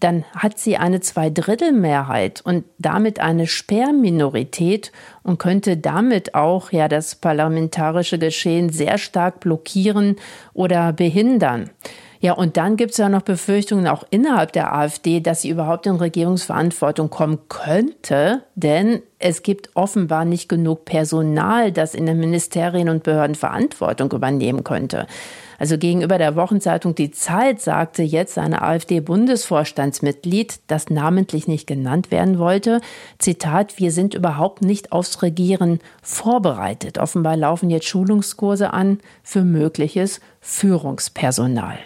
[0.00, 7.14] dann hat sie eine Zweidrittelmehrheit und damit eine Sperrminorität und könnte damit auch ja das
[7.14, 10.16] parlamentarische Geschehen sehr stark blockieren
[10.52, 11.70] oder behindern.
[12.20, 15.86] Ja, und dann gibt es ja noch Befürchtungen auch innerhalb der AfD, dass sie überhaupt
[15.86, 22.88] in Regierungsverantwortung kommen könnte, denn es gibt offenbar nicht genug Personal, das in den Ministerien
[22.88, 25.06] und Behörden Verantwortung übernehmen könnte.
[25.58, 32.38] Also gegenüber der Wochenzeitung Die Zeit sagte jetzt eine AfD-Bundesvorstandsmitglied, das namentlich nicht genannt werden
[32.38, 32.80] wollte,
[33.18, 36.98] Zitat, wir sind überhaupt nicht aufs Regieren vorbereitet.
[36.98, 41.78] Offenbar laufen jetzt Schulungskurse an für mögliches Führungspersonal.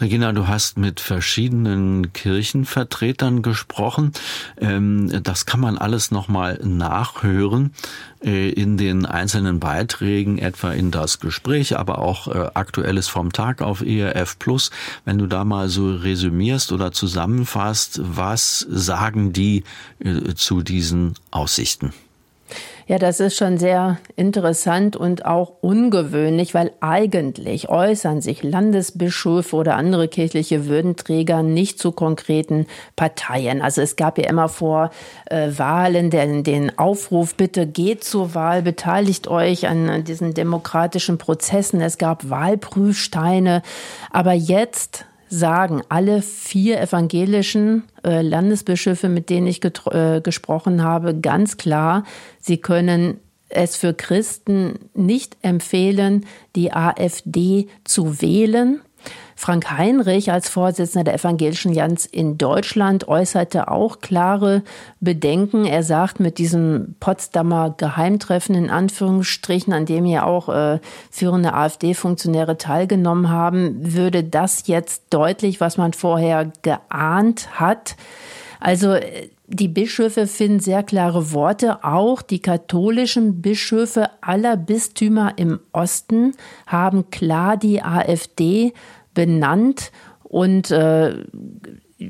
[0.00, 4.12] Regina, du hast mit verschiedenen Kirchenvertretern gesprochen.
[4.60, 7.72] Ähm, das kann man alles nochmal nachhören
[8.24, 13.62] äh, in den einzelnen Beiträgen, etwa in das Gespräch, aber auch äh, Aktuelles vom Tag
[13.62, 14.72] auf ERF Plus.
[15.04, 19.62] Wenn du da mal so resümierst oder zusammenfasst, was sagen die
[20.00, 21.92] äh, zu diesen Aussichten?
[22.86, 29.76] Ja, das ist schon sehr interessant und auch ungewöhnlich, weil eigentlich äußern sich Landesbischöfe oder
[29.76, 33.62] andere kirchliche Würdenträger nicht zu konkreten Parteien.
[33.62, 34.90] Also es gab ja immer vor
[35.30, 41.16] äh, Wahlen den, den Aufruf, bitte geht zur Wahl, beteiligt euch an, an diesen demokratischen
[41.16, 41.80] Prozessen.
[41.80, 43.62] Es gab Wahlprüfsteine.
[44.10, 51.56] Aber jetzt sagen alle vier evangelischen äh, Landesbischöfe, mit denen ich äh, gesprochen habe, ganz
[51.56, 52.04] klar,
[52.38, 53.18] sie können
[53.48, 58.80] es für Christen nicht empfehlen, die AfD zu wählen.
[59.36, 64.62] Frank Heinrich als Vorsitzender der Evangelischen Jans in Deutschland äußerte auch klare
[65.00, 65.64] Bedenken.
[65.64, 70.78] Er sagt, mit diesem Potsdamer Geheimtreffen in Anführungsstrichen, an dem ja auch äh,
[71.10, 77.96] führende AfD-Funktionäre teilgenommen haben, würde das jetzt deutlich, was man vorher geahnt hat.
[78.60, 81.84] Also äh, die Bischöfe finden sehr klare Worte.
[81.84, 86.32] Auch die katholischen Bischöfe aller Bistümer im Osten
[86.66, 88.72] haben klar die AfD
[89.14, 91.14] benannt und äh,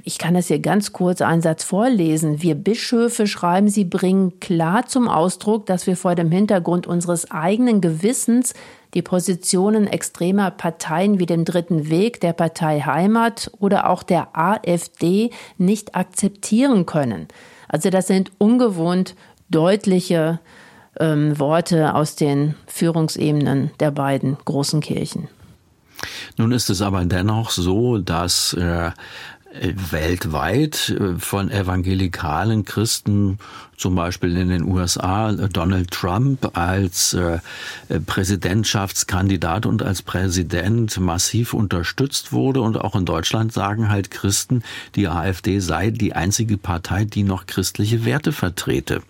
[0.02, 2.42] ich kann das hier ganz kurz einen Satz vorlesen.
[2.42, 7.80] Wir Bischöfe schreiben, sie bringen klar zum Ausdruck, dass wir vor dem Hintergrund unseres eigenen
[7.80, 8.54] Gewissens
[8.94, 15.30] die Positionen extremer Parteien wie dem Dritten Weg, der Partei Heimat oder auch der AfD
[15.58, 17.28] nicht akzeptieren können.
[17.68, 19.14] Also das sind ungewohnt
[19.50, 20.40] deutliche
[20.98, 25.28] ähm, Worte aus den Führungsebenen der beiden großen Kirchen.
[26.36, 28.90] Nun ist es aber dennoch so, dass äh,
[29.90, 33.38] weltweit äh, von evangelikalen Christen,
[33.76, 37.38] zum Beispiel in den USA, Donald Trump als äh,
[38.06, 42.60] Präsidentschaftskandidat und als Präsident massiv unterstützt wurde.
[42.60, 44.62] Und auch in Deutschland sagen halt Christen,
[44.94, 49.02] die AfD sei die einzige Partei, die noch christliche Werte vertrete.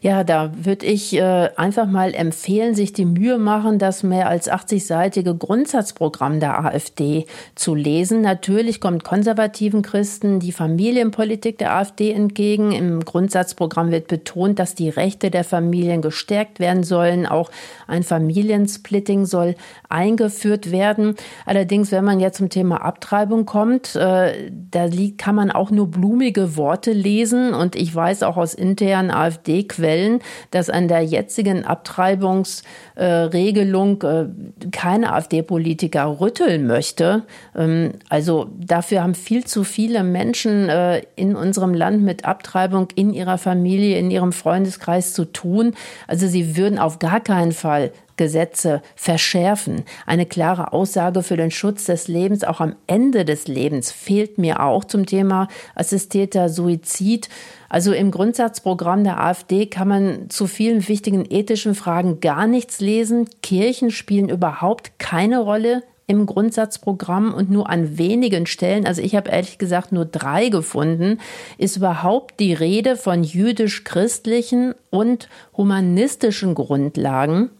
[0.00, 4.50] Ja, da würde ich äh, einfach mal empfehlen, sich die Mühe machen, das mehr als
[4.50, 8.20] 80-seitige Grundsatzprogramm der AfD zu lesen.
[8.20, 12.72] Natürlich kommt konservativen Christen die Familienpolitik der AfD entgegen.
[12.72, 17.26] Im Grundsatzprogramm wird betont, dass die Rechte der Familien gestärkt werden sollen.
[17.26, 17.50] Auch
[17.86, 19.56] ein Familiensplitting soll
[19.88, 21.16] eingeführt werden.
[21.44, 26.56] Allerdings, wenn man jetzt zum Thema Abtreibung kommt, äh, da kann man auch nur blumige
[26.56, 27.52] Worte lesen.
[27.54, 30.20] Und ich weiß auch aus internen AfD-Quellen, Quellen,
[30.50, 32.68] dass an der jetzigen Abtreibungsregelung
[32.98, 34.26] äh,
[34.72, 37.22] keine AfD-Politiker rütteln möchte.
[37.56, 43.14] Ähm, also dafür haben viel zu viele Menschen äh, in unserem Land mit Abtreibung in
[43.14, 45.74] ihrer Familie, in ihrem Freundeskreis zu tun.
[46.06, 49.84] Also sie würden auf gar keinen Fall Gesetze verschärfen.
[50.04, 54.60] Eine klare Aussage für den Schutz des Lebens auch am Ende des Lebens fehlt mir
[54.60, 57.30] auch zum Thema assistierter Suizid.
[57.70, 63.28] Also im Grundsatzprogramm der AfD kann man zu vielen wichtigen ethischen Fragen gar nichts lesen.
[63.42, 69.30] Kirchen spielen überhaupt keine Rolle im Grundsatzprogramm und nur an wenigen Stellen, also ich habe
[69.30, 71.18] ehrlich gesagt nur drei gefunden,
[71.58, 77.50] ist überhaupt die Rede von jüdisch-christlichen und humanistischen Grundlagen.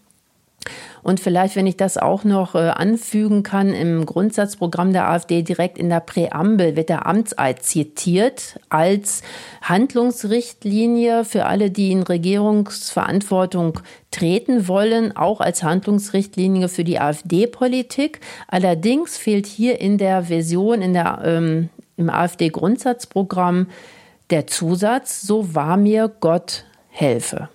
[1.02, 5.78] Und vielleicht, wenn ich das auch noch äh, anfügen kann, im Grundsatzprogramm der AfD direkt
[5.78, 9.22] in der Präambel wird der Amtseid zitiert als
[9.62, 18.20] Handlungsrichtlinie für alle, die in Regierungsverantwortung treten wollen, auch als Handlungsrichtlinie für die AfD-Politik.
[18.48, 23.68] Allerdings fehlt hier in der Version, in der, ähm, im AfD-Grundsatzprogramm
[24.30, 27.48] der Zusatz, so wahr mir Gott helfe.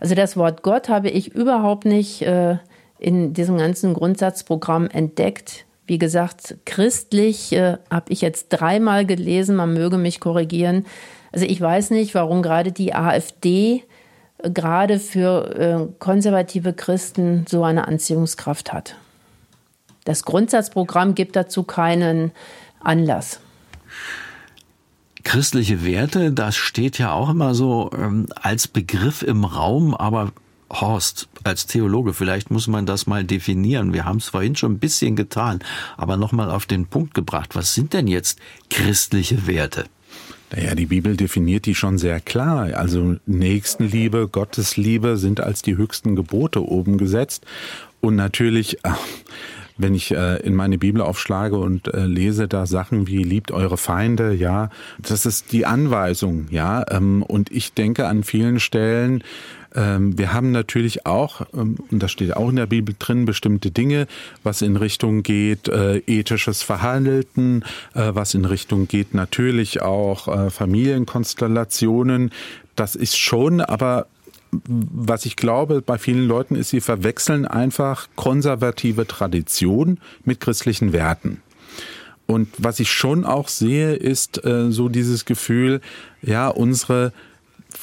[0.00, 2.58] Also das Wort Gott habe ich überhaupt nicht äh,
[2.98, 5.64] in diesem ganzen Grundsatzprogramm entdeckt.
[5.86, 10.86] Wie gesagt, christlich äh, habe ich jetzt dreimal gelesen, man möge mich korrigieren.
[11.32, 13.84] Also ich weiß nicht, warum gerade die AfD
[14.38, 18.96] äh, gerade für äh, konservative Christen so eine Anziehungskraft hat.
[20.04, 22.32] Das Grundsatzprogramm gibt dazu keinen
[22.80, 23.40] Anlass.
[25.24, 30.32] Christliche Werte, das steht ja auch immer so ähm, als Begriff im Raum, aber
[30.70, 33.92] Horst, als Theologe, vielleicht muss man das mal definieren.
[33.92, 35.60] Wir haben es vorhin schon ein bisschen getan,
[35.96, 37.54] aber nochmal auf den Punkt gebracht.
[37.54, 39.86] Was sind denn jetzt christliche Werte?
[40.50, 42.74] Naja, die Bibel definiert die schon sehr klar.
[42.74, 47.44] Also Nächstenliebe, Gottesliebe sind als die höchsten Gebote oben gesetzt.
[48.00, 48.92] Und natürlich, äh,
[49.78, 53.76] wenn ich äh, in meine Bibel aufschlage und äh, lese da Sachen wie liebt eure
[53.76, 56.84] Feinde, ja, das ist die Anweisung, ja.
[56.90, 59.22] Ähm, und ich denke an vielen Stellen,
[59.74, 63.70] ähm, wir haben natürlich auch, ähm, und das steht auch in der Bibel drin, bestimmte
[63.70, 64.06] Dinge,
[64.42, 67.62] was in Richtung geht, äh, ethisches Verhalten,
[67.94, 72.30] äh, was in Richtung geht, natürlich auch äh, Familienkonstellationen.
[72.76, 74.06] Das ist schon, aber
[74.50, 81.42] was ich glaube bei vielen Leuten ist, sie verwechseln einfach konservative Tradition mit christlichen Werten.
[82.26, 85.80] Und was ich schon auch sehe, ist äh, so dieses Gefühl,
[86.20, 87.12] ja, unsere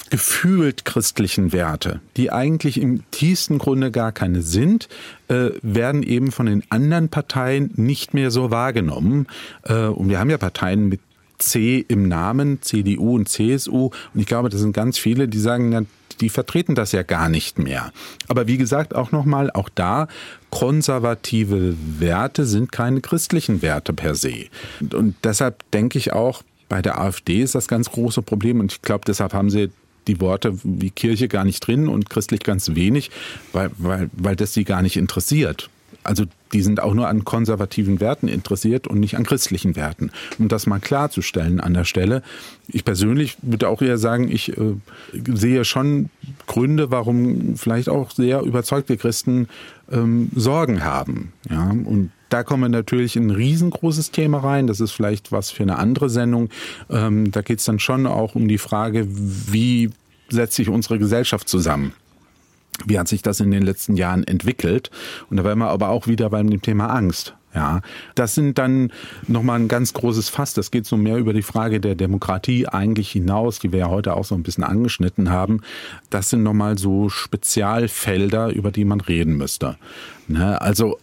[0.09, 4.87] gefühlt christlichen Werte, die eigentlich im tiefsten Grunde gar keine sind,
[5.27, 9.27] äh, werden eben von den anderen Parteien nicht mehr so wahrgenommen.
[9.63, 11.01] Äh, und wir haben ja Parteien mit
[11.37, 13.89] C im Namen, CDU und CSU.
[14.13, 15.81] Und ich glaube, das sind ganz viele, die sagen, ja,
[16.21, 17.91] die vertreten das ja gar nicht mehr.
[18.27, 20.07] Aber wie gesagt, auch nochmal, auch da,
[20.49, 24.45] konservative Werte sind keine christlichen Werte per se.
[24.93, 28.81] Und deshalb denke ich auch, bei der AfD ist das ganz große Problem und ich
[28.81, 29.69] glaube, deshalb haben sie
[30.07, 33.11] die Worte wie Kirche gar nicht drin und christlich ganz wenig,
[33.53, 35.69] weil, weil, weil das sie gar nicht interessiert.
[36.05, 40.11] Also die sind auch nur an konservativen Werten interessiert und nicht an christlichen Werten.
[40.37, 42.21] Um das mal klarzustellen an der Stelle.
[42.67, 44.75] Ich persönlich würde auch eher sagen, ich äh,
[45.11, 46.09] sehe schon
[46.47, 49.47] Gründe, warum vielleicht auch sehr überzeugte Christen
[49.91, 51.33] ähm, Sorgen haben.
[51.49, 54.67] Ja, und da kommen wir natürlich in ein riesengroßes Thema rein.
[54.67, 56.49] Das ist vielleicht was für eine andere Sendung.
[56.89, 59.89] Ähm, da geht es dann schon auch um die Frage, wie
[60.29, 61.93] setzt sich unsere Gesellschaft zusammen?
[62.85, 64.91] Wie hat sich das in den letzten Jahren entwickelt?
[65.29, 67.35] Und da wären wir aber auch wieder beim Thema Angst.
[67.55, 67.79] Ja,
[68.15, 68.91] das sind dann
[69.27, 70.53] nochmal ein ganz großes Fass.
[70.53, 74.15] Das geht so mehr über die Frage der Demokratie eigentlich hinaus, die wir ja heute
[74.15, 75.61] auch so ein bisschen angeschnitten haben.
[76.09, 79.77] Das sind nochmal so Spezialfelder, über die man reden müsste.
[80.27, 80.61] Ne?
[80.61, 80.99] Also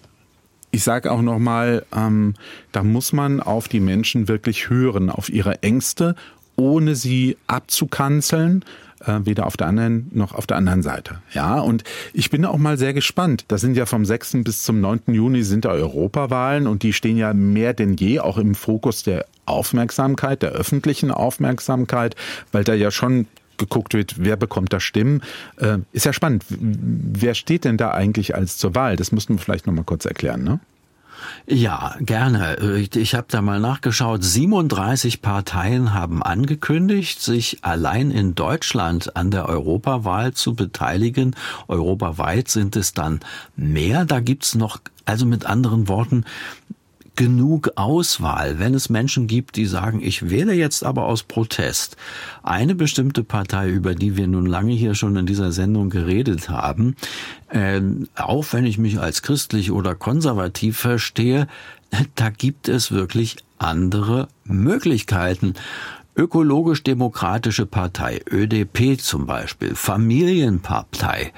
[0.72, 2.34] ich sage auch nochmal, ähm,
[2.72, 6.16] da muss man auf die Menschen wirklich hören, auf ihre Ängste,
[6.56, 8.62] ohne sie abzukanzeln,
[9.06, 11.20] äh, weder auf der einen noch auf der anderen Seite.
[11.32, 13.44] Ja, und ich bin auch mal sehr gespannt.
[13.48, 14.38] Das sind ja vom 6.
[14.44, 15.02] bis zum 9.
[15.08, 19.26] Juni sind da Europawahlen und die stehen ja mehr denn je auch im Fokus der
[19.46, 22.16] Aufmerksamkeit, der öffentlichen Aufmerksamkeit,
[22.52, 23.26] weil da ja schon
[23.58, 25.22] geguckt wird, wer bekommt da Stimmen.
[25.56, 26.44] Äh, ist ja spannend.
[26.48, 28.96] Wer steht denn da eigentlich als zur Wahl?
[28.96, 30.60] Das müssten wir vielleicht noch mal kurz erklären, ne?
[31.46, 32.56] Ja, gerne.
[32.76, 34.22] Ich, ich habe da mal nachgeschaut.
[34.22, 41.34] 37 Parteien haben angekündigt, sich allein in Deutschland an der Europawahl zu beteiligen.
[41.68, 43.20] Europaweit sind es dann
[43.56, 44.04] mehr.
[44.04, 46.24] Da gibt's noch, also mit anderen Worten,
[47.16, 51.96] genug Auswahl, wenn es Menschen gibt, die sagen, ich wähle jetzt aber aus Protest
[52.42, 56.96] eine bestimmte Partei, über die wir nun lange hier schon in dieser Sendung geredet haben,
[57.50, 57.80] äh,
[58.16, 61.48] auch wenn ich mich als christlich oder konservativ verstehe,
[62.14, 65.54] da gibt es wirklich andere Möglichkeiten.
[66.14, 71.32] Ökologisch-Demokratische Partei, ÖDP zum Beispiel, Familienpartei,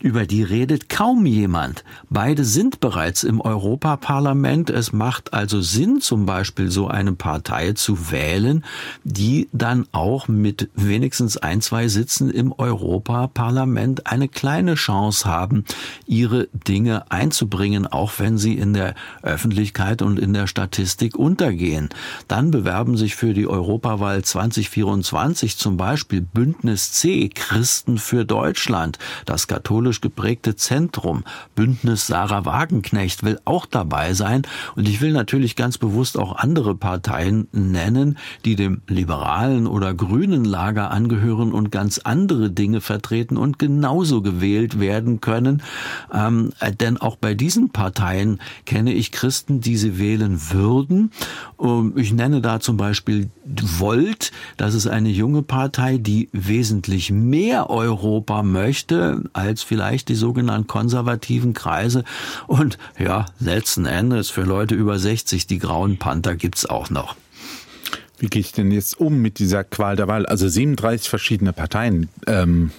[0.00, 1.84] über die redet kaum jemand.
[2.08, 4.70] Beide sind bereits im Europaparlament.
[4.70, 8.64] Es macht also Sinn, zum Beispiel so eine Partei zu wählen,
[9.02, 15.64] die dann auch mit wenigstens ein, zwei Sitzen im Europaparlament eine kleine Chance haben,
[16.06, 21.88] ihre Dinge einzubringen, auch wenn sie in der Öffentlichkeit und in der Statistik untergehen.
[22.28, 29.48] Dann bewerben sich für die Europawahl 2024 zum Beispiel Bündnis C, Christen für Deutschland, das
[29.48, 34.42] katholische katholisch geprägte Zentrum, Bündnis Sarah Wagenknecht, will auch dabei sein.
[34.76, 40.44] Und ich will natürlich ganz bewusst auch andere Parteien nennen, die dem liberalen oder grünen
[40.44, 45.62] Lager angehören und ganz andere Dinge vertreten und genauso gewählt werden können.
[46.12, 51.12] Ähm, denn auch bei diesen Parteien kenne ich Christen, die sie wählen würden.
[51.58, 54.32] Ähm, ich nenne da zum Beispiel Volt.
[54.58, 61.54] Das ist eine junge Partei, die wesentlich mehr Europa möchte als vielleicht die sogenannten konservativen
[61.54, 62.04] Kreise.
[62.46, 67.16] Und ja, letzten Endes für Leute über 60, die grauen Panther gibt's auch noch.
[68.18, 70.26] Wie gehe ich denn jetzt um mit dieser Qual der Wahl?
[70.26, 72.08] Also 37 verschiedene Parteien.
[72.28, 72.70] Ähm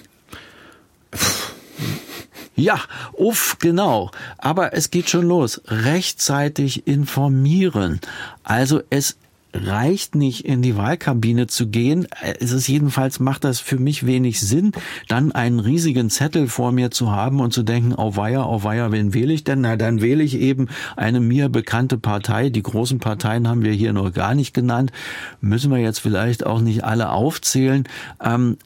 [2.56, 2.80] ja,
[3.12, 4.10] uff, genau.
[4.38, 5.60] Aber es geht schon los.
[5.66, 8.00] Rechtzeitig informieren.
[8.42, 9.16] Also es
[9.54, 12.06] reicht nicht, in die Wahlkabine zu gehen.
[12.40, 14.72] Es ist jedenfalls, macht das für mich wenig Sinn,
[15.08, 18.90] dann einen riesigen Zettel vor mir zu haben und zu denken, oh weia, oh weia,
[18.90, 19.60] wen wähle ich denn?
[19.60, 22.50] Na, dann wähle ich eben eine mir bekannte Partei.
[22.50, 24.90] Die großen Parteien haben wir hier noch gar nicht genannt.
[25.40, 27.84] Müssen wir jetzt vielleicht auch nicht alle aufzählen.
[28.22, 28.56] Ähm,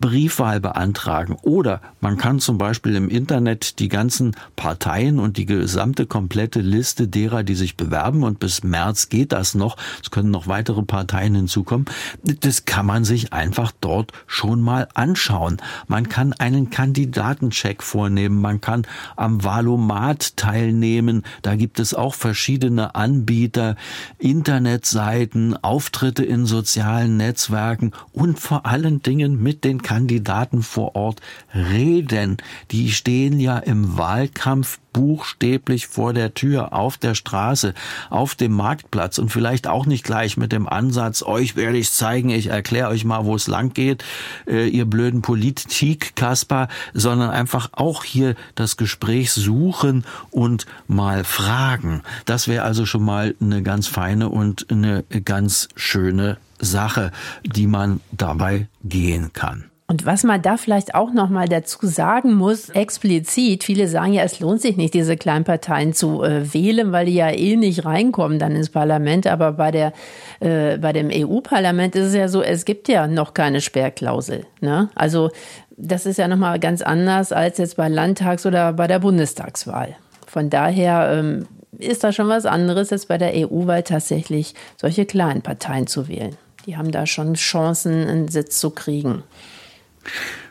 [0.00, 1.36] Briefwahl beantragen.
[1.42, 7.08] Oder man kann zum Beispiel im Internet die ganzen Parteien und die gesamte komplette Liste
[7.08, 11.34] derer, die sich bewerben, und bis März geht das noch, es können noch weitere Parteien
[11.34, 11.86] hinzukommen,
[12.22, 15.58] das kann man sich einfach dort schon mal anschauen.
[15.88, 18.86] Man kann einen Kandidatencheck vornehmen, man kann
[19.16, 23.76] am Valomat teilnehmen, da gibt es auch verschiedene Anbieter,
[24.18, 31.22] Internetseiten, Auftritte in sozialen Netzwerken und vor allen Dingen mit den Kandidaten vor Ort
[31.54, 32.36] reden.
[32.72, 37.72] Die stehen ja im Wahlkampf buchstäblich vor der Tür, auf der Straße,
[38.10, 42.28] auf dem Marktplatz und vielleicht auch nicht gleich mit dem Ansatz, euch werde ich zeigen,
[42.28, 44.04] ich erkläre euch mal, wo es lang geht,
[44.46, 52.02] äh, ihr blöden Politik-Kasper, sondern einfach auch hier das Gespräch suchen und mal fragen.
[52.26, 57.10] Das wäre also schon mal eine ganz feine und eine ganz schöne Sache,
[57.42, 59.70] die man dabei gehen kann.
[59.90, 64.22] Und was man da vielleicht auch noch mal dazu sagen muss, explizit, viele sagen ja,
[64.22, 68.38] es lohnt sich nicht, diese Kleinparteien zu äh, wählen, weil die ja eh nicht reinkommen
[68.38, 69.26] dann ins Parlament.
[69.26, 69.94] Aber bei der
[70.40, 74.44] äh, bei dem EU-Parlament ist es ja so, es gibt ja noch keine Sperrklausel.
[74.60, 74.90] Ne?
[74.94, 75.30] Also
[75.78, 79.96] das ist ja noch mal ganz anders als jetzt bei Landtags- oder bei der Bundestagswahl.
[80.26, 81.46] Von daher ähm,
[81.78, 86.36] ist da schon was anderes jetzt bei der EU-Wahl tatsächlich solche kleinen Parteien zu wählen.
[86.66, 89.22] Die haben da schon Chancen, einen Sitz zu kriegen.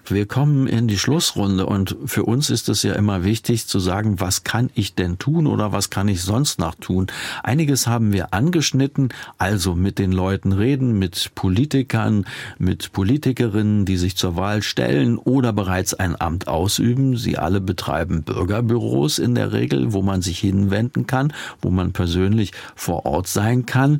[0.10, 4.22] Wir kommen in die Schlussrunde und für uns ist es ja immer wichtig zu sagen,
[4.22, 7.08] was kann ich denn tun oder was kann ich sonst noch tun?
[7.44, 12.26] Einiges haben wir angeschnitten, also mit den Leuten reden, mit Politikern,
[12.58, 17.18] mit Politikerinnen, die sich zur Wahl stellen oder bereits ein Amt ausüben.
[17.18, 22.54] Sie alle betreiben Bürgerbüros in der Regel, wo man sich hinwenden kann, wo man persönlich
[22.76, 24.00] vor Ort sein kann.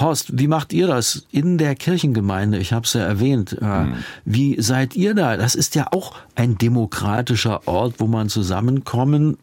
[0.00, 2.58] Horst, wie macht ihr das in der Kirchengemeinde?
[2.58, 3.60] Ich habe es ja erwähnt.
[3.60, 3.96] Mhm.
[4.24, 5.36] Wie seid ihr da?
[5.36, 9.36] Das ist ja auch ein demokratischer Ort, wo man zusammenkommen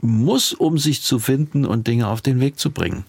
[0.00, 3.04] muss, um sich zu finden und Dinge auf den Weg zu bringen.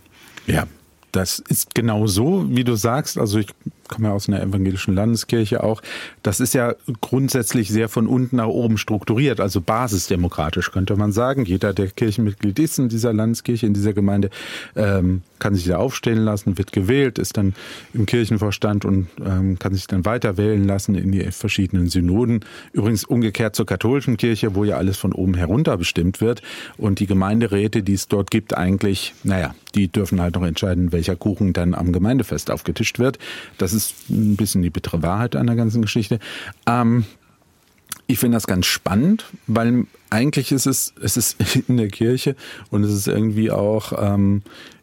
[0.48, 0.66] Ja,
[1.12, 3.18] das ist genau so, wie du sagst.
[3.18, 3.48] Also ich
[3.92, 5.82] komme ja aus einer evangelischen Landeskirche auch.
[6.24, 11.46] Das ist ja grundsätzlich sehr von unten nach oben strukturiert, also basisdemokratisch könnte man sagen.
[11.46, 14.32] Jeder, der Kirchenmitglied ist in dieser Landeskirche, in dieser Gemeinde,
[14.76, 17.54] ähm, kann sich da aufstellen lassen, wird gewählt, ist dann
[17.94, 22.46] im Kirchenvorstand und ähm, kann sich dann weiter wählen lassen in die verschiedenen Synoden.
[22.72, 26.42] Übrigens umgekehrt zur katholischen Kirche, wo ja alles von oben herunter bestimmt wird
[26.78, 31.16] und die Gemeinderäte, die es dort gibt, eigentlich, naja, die dürfen halt noch entscheiden, welcher
[31.16, 33.18] Kuchen dann am Gemeindefest aufgetischt wird.
[33.58, 36.20] Das ist ein bisschen die bittere Wahrheit an der ganzen Geschichte.
[36.66, 37.06] Ähm,
[38.08, 42.36] ich finde das ganz spannend, weil eigentlich ist es, es ist in der Kirche
[42.70, 44.42] und es ist irgendwie auch ähm,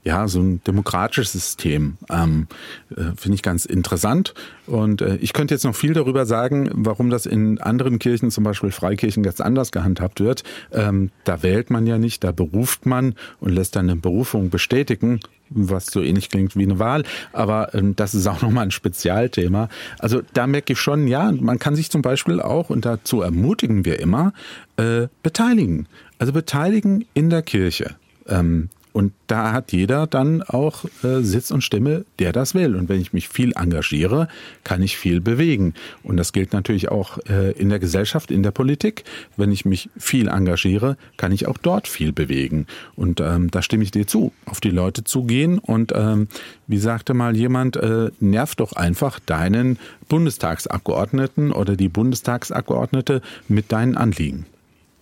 [0.09, 1.99] ja so ein demokratisches System.
[2.11, 2.49] Ähm,
[2.91, 4.33] äh, Finde ich ganz interessant.
[4.67, 8.43] Und äh, ich könnte jetzt noch viel darüber sagen, warum das in anderen Kirchen, zum
[8.43, 10.45] Beispiel Freikirchen, ganz anders gehandhabt wird.
[10.73, 15.21] Ähm, da wählt man ja nicht, da beruft man und lässt dann eine Berufung bestätigen
[15.51, 19.71] was so ähnlich klingt wie eine Wahl, aber ähm, das ist auch nochmal ein Spezialthema.
[19.99, 23.87] Also da merke ich schon, ja, man kann sich zum Beispiel auch, und dazu ermutigen
[23.87, 24.35] wir immer,
[24.77, 25.89] äh, beteiligen.
[26.19, 27.95] Also beteiligen in der Kirche.
[28.27, 28.69] Ähm,
[28.99, 32.75] und da hat jeder dann auch äh, Sitz und Stimme, der das will.
[32.75, 34.27] Und wenn ich mich viel engagiere,
[34.65, 35.75] kann ich viel bewegen.
[36.03, 39.05] Und das gilt natürlich auch äh, in der Gesellschaft, in der Politik.
[39.37, 42.67] Wenn ich mich viel engagiere, kann ich auch dort viel bewegen.
[42.97, 45.61] Und ähm, da stimme ich dir zu, auf die Leute zugehen.
[45.61, 46.27] Und ähm,
[46.67, 49.79] wie sagte mal jemand, äh, nerv doch einfach deinen
[50.09, 54.47] Bundestagsabgeordneten oder die Bundestagsabgeordnete mit deinen Anliegen.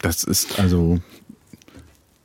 [0.02, 1.00] Das ist also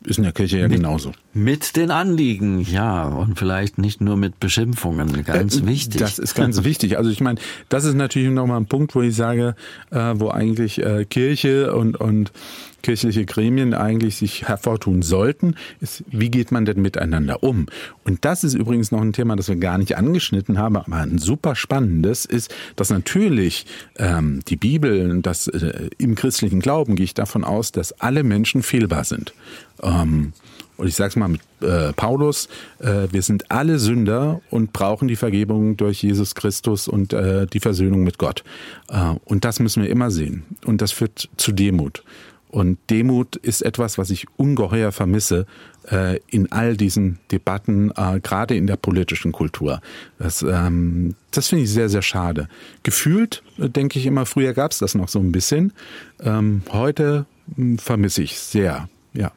[0.03, 1.11] ist in der Kirche ja genauso.
[1.34, 6.01] Mit den Anliegen, ja, und vielleicht nicht nur mit Beschimpfungen, ganz äh, wichtig.
[6.01, 6.97] Das ist ganz wichtig.
[6.97, 9.55] Also ich meine, das ist natürlich nochmal ein Punkt, wo ich sage,
[9.91, 12.34] äh, wo eigentlich äh, Kirche und, und
[12.82, 17.67] kirchliche Gremien eigentlich sich hervortun sollten, ist, wie geht man denn miteinander um?
[18.03, 21.17] Und das ist übrigens noch ein Thema, das wir gar nicht angeschnitten haben, aber ein
[21.17, 23.65] super spannendes ist, dass natürlich
[23.97, 28.63] ähm, die Bibel, das äh, im christlichen Glauben gehe ich davon aus, dass alle Menschen
[28.63, 29.34] fehlbar sind.
[29.82, 30.34] Ähm,
[30.82, 35.07] und ich sage es mal mit äh, Paulus, äh, wir sind alle Sünder und brauchen
[35.07, 38.43] die Vergebung durch Jesus Christus und äh, die Versöhnung mit Gott.
[38.89, 40.43] Äh, und das müssen wir immer sehen.
[40.65, 42.03] Und das führt zu Demut.
[42.49, 45.45] Und Demut ist etwas, was ich ungeheuer vermisse
[45.91, 49.82] äh, in all diesen Debatten, äh, gerade in der politischen Kultur.
[50.17, 52.47] Das, ähm, das finde ich sehr, sehr schade.
[52.82, 55.73] Gefühlt äh, denke ich immer, früher gab es das noch so ein bisschen.
[56.21, 58.89] Ähm, heute hm, vermisse ich sehr.
[59.13, 59.32] Ja.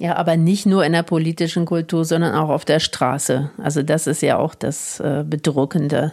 [0.00, 3.50] Ja, aber nicht nur in der politischen Kultur, sondern auch auf der Straße.
[3.58, 6.12] Also das ist ja auch das äh, Bedruckende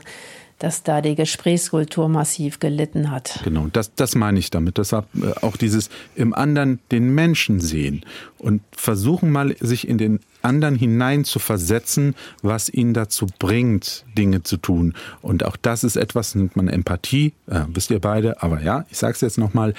[0.59, 3.41] dass da die Gesprächskultur massiv gelitten hat.
[3.43, 4.77] Genau, das, das meine ich damit.
[4.77, 8.03] Deshalb äh, auch dieses im anderen den Menschen sehen
[8.39, 14.43] und versuchen mal, sich in den anderen hinein zu versetzen, was ihn dazu bringt, Dinge
[14.43, 14.95] zu tun.
[15.21, 18.97] Und auch das ist etwas, nennt man Empathie, äh, wisst ihr beide, aber ja, ich
[18.97, 19.75] sage es jetzt nochmal,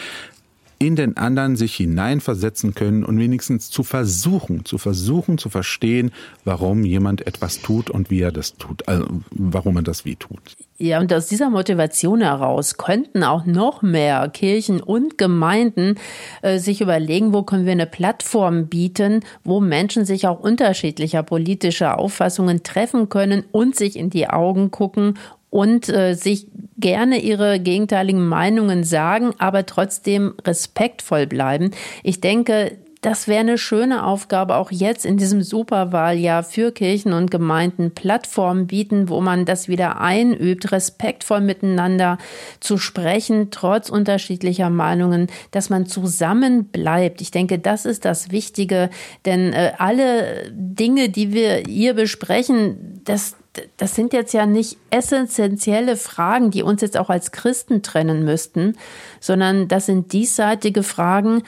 [0.79, 6.13] in den anderen sich hineinversetzen können und wenigstens zu versuchen, zu versuchen zu verstehen,
[6.45, 10.41] warum jemand etwas tut und wie er das tut, also warum er das wie tut.
[10.81, 15.97] Ja, und aus dieser Motivation heraus könnten auch noch mehr Kirchen und Gemeinden
[16.43, 21.99] äh, sich überlegen, wo können wir eine Plattform bieten, wo Menschen sich auch unterschiedlicher politischer
[21.99, 25.19] Auffassungen treffen können und sich in die Augen gucken
[25.51, 26.47] und äh, sich
[26.79, 31.73] gerne ihre gegenteiligen Meinungen sagen, aber trotzdem respektvoll bleiben.
[32.03, 37.31] Ich denke, das wäre eine schöne Aufgabe, auch jetzt in diesem Superwahljahr für Kirchen und
[37.31, 42.19] Gemeinden Plattformen bieten, wo man das wieder einübt, respektvoll miteinander
[42.59, 47.21] zu sprechen, trotz unterschiedlicher Meinungen, dass man zusammen bleibt.
[47.21, 48.91] Ich denke, das ist das Wichtige,
[49.25, 53.37] denn äh, alle Dinge, die wir hier besprechen, das,
[53.77, 58.77] das sind jetzt ja nicht essentielle Fragen, die uns jetzt auch als Christen trennen müssten,
[59.21, 61.43] sondern das sind diesseitige Fragen.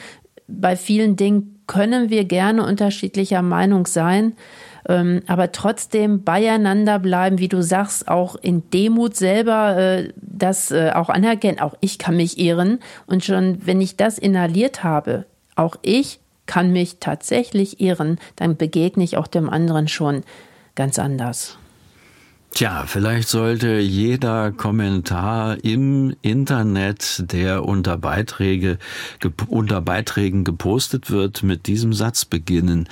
[0.47, 4.33] Bei vielen Dingen können wir gerne unterschiedlicher Meinung sein,
[4.89, 10.91] ähm, aber trotzdem beieinander bleiben, wie du sagst, auch in Demut selber äh, das äh,
[10.93, 11.59] auch anerkennen.
[11.59, 16.73] Auch ich kann mich irren und schon, wenn ich das inhaliert habe, auch ich kann
[16.73, 20.23] mich tatsächlich irren, dann begegne ich auch dem anderen schon
[20.75, 21.57] ganz anders.
[22.53, 28.77] Tja, vielleicht sollte jeder Kommentar im Internet, der unter Beiträge,
[29.47, 32.89] unter Beiträgen gepostet wird, mit diesem Satz beginnen.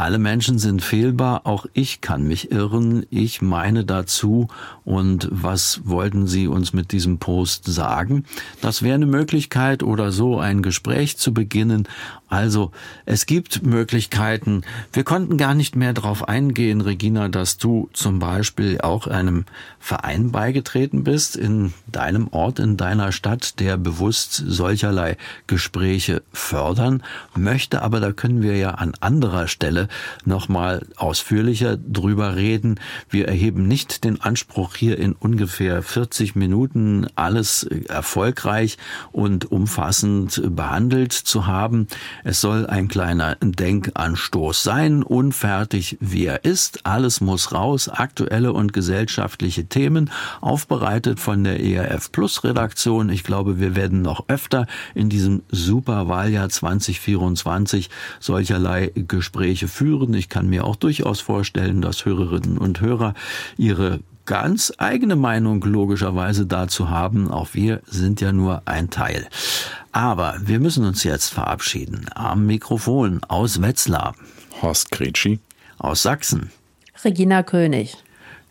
[0.00, 4.48] Alle Menschen sind fehlbar, auch ich kann mich irren, ich meine dazu
[4.82, 8.24] und was wollten Sie uns mit diesem Post sagen?
[8.62, 11.86] Das wäre eine Möglichkeit oder so ein Gespräch zu beginnen.
[12.30, 12.70] Also
[13.06, 14.62] es gibt Möglichkeiten.
[14.92, 19.46] Wir konnten gar nicht mehr darauf eingehen, Regina, dass du zum Beispiel auch einem
[19.80, 25.16] Verein beigetreten bist in deinem Ort, in deiner Stadt, der bewusst solcherlei
[25.48, 27.02] Gespräche fördern
[27.34, 27.82] möchte.
[27.82, 29.88] Aber da können wir ja an anderer Stelle
[30.24, 32.78] nochmal ausführlicher drüber reden.
[33.08, 38.78] Wir erheben nicht den Anspruch, hier in ungefähr 40 Minuten alles erfolgreich
[39.10, 41.88] und umfassend behandelt zu haben.
[42.24, 46.86] Es soll ein kleiner Denkanstoß sein, unfertig wie er ist.
[46.86, 50.10] Alles muss raus, aktuelle und gesellschaftliche Themen,
[50.40, 53.08] aufbereitet von der ERF Plus Redaktion.
[53.08, 60.14] Ich glaube, wir werden noch öfter in diesem Superwahljahr 2024 solcherlei Gespräche führen.
[60.14, 63.14] Ich kann mir auch durchaus vorstellen, dass Hörerinnen und Hörer
[63.56, 64.00] ihre
[64.30, 67.30] ganz eigene Meinung logischerweise dazu haben.
[67.32, 69.26] Auch wir sind ja nur ein Teil.
[69.90, 72.06] Aber wir müssen uns jetzt verabschieden.
[72.14, 74.14] Am Mikrofon aus Wetzlar.
[74.62, 75.40] Horst Gretschi.
[75.78, 76.52] Aus Sachsen.
[77.04, 77.96] Regina König.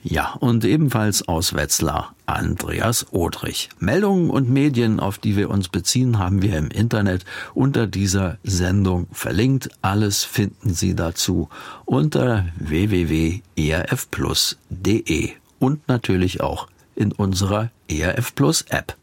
[0.03, 3.69] Ja, und ebenfalls aus Wetzlar Andreas Odrich.
[3.80, 7.23] Meldungen und Medien, auf die wir uns beziehen, haben wir im Internet
[7.53, 9.69] unter dieser Sendung verlinkt.
[9.82, 11.47] Alles finden Sie dazu
[11.86, 18.95] unter www.erfplus.de und natürlich auch in unserer ERF Plus App.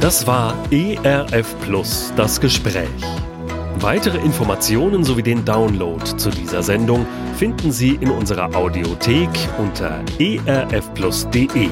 [0.00, 2.88] Das war ERF Plus, das Gespräch.
[3.76, 7.06] Weitere Informationen sowie den Download zu dieser Sendung
[7.36, 11.68] finden Sie in unserer Audiothek unter erfplus.de.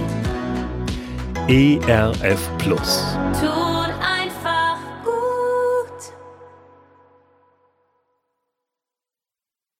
[1.48, 3.04] ERF Plus.